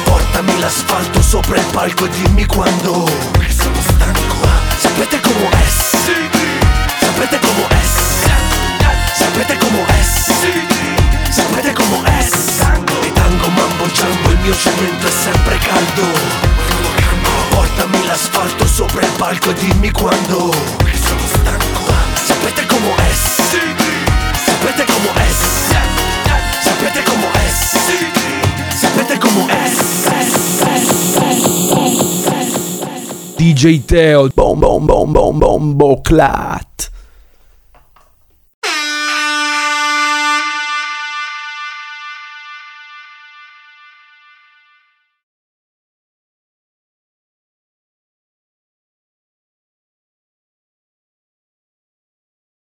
[0.07, 3.05] Portami l'asfalto sopra il palco e dimmi quando.
[3.49, 4.37] Sono stanco
[4.79, 5.67] Sapete come è?
[7.01, 7.81] Sapete come è?
[9.15, 10.03] Sapete come è?
[11.31, 12.29] Sapete come è?
[13.03, 16.05] E tango mambo jumbo Il mio cemento è sempre caldo.
[17.51, 20.55] Portami l'asfalto sopra il palco e dimmi quando.
[21.05, 21.93] Sono stanco
[22.25, 23.13] Sapete come è?
[24.45, 25.31] Sapete come è?
[26.63, 28.16] Sapete come è
[29.07, 29.71] Sapete come è
[33.37, 34.29] DJ Teo.
[34.35, 36.91] Bom bom bom bom bom boclat.